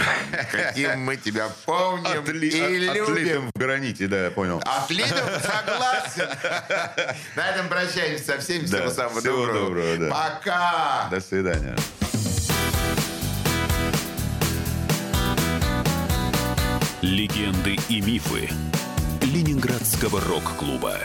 Каким 0.52 1.00
мы 1.02 1.16
тебя 1.18 1.50
помним 1.66 2.06
Отли- 2.06 2.50
и 2.50 2.88
от- 2.88 2.96
любим. 2.96 3.14
Отлитым 3.14 3.52
в 3.56 3.60
граните, 3.60 4.08
да, 4.08 4.26
я 4.26 4.32
понял. 4.32 4.62
Отлитым, 4.66 5.18
согласен. 5.42 6.30
На 7.36 7.50
этом 7.50 7.68
прощаемся 7.70 8.24
со 8.26 8.40
всеми. 8.40 8.66
Всего 8.66 8.80
Да, 8.80 8.92
самого 8.92 9.20
всего 9.22 9.46
доброго. 9.46 9.66
доброго, 9.70 9.98
да. 9.98 10.10
Пока. 10.10 11.08
До 11.12 11.22
свидания. 11.22 11.76
Легенды 17.02 17.78
и 17.90 18.02
мифы 18.02 18.50
Ленинградского 19.22 20.22
рок-клуба. 20.22 20.98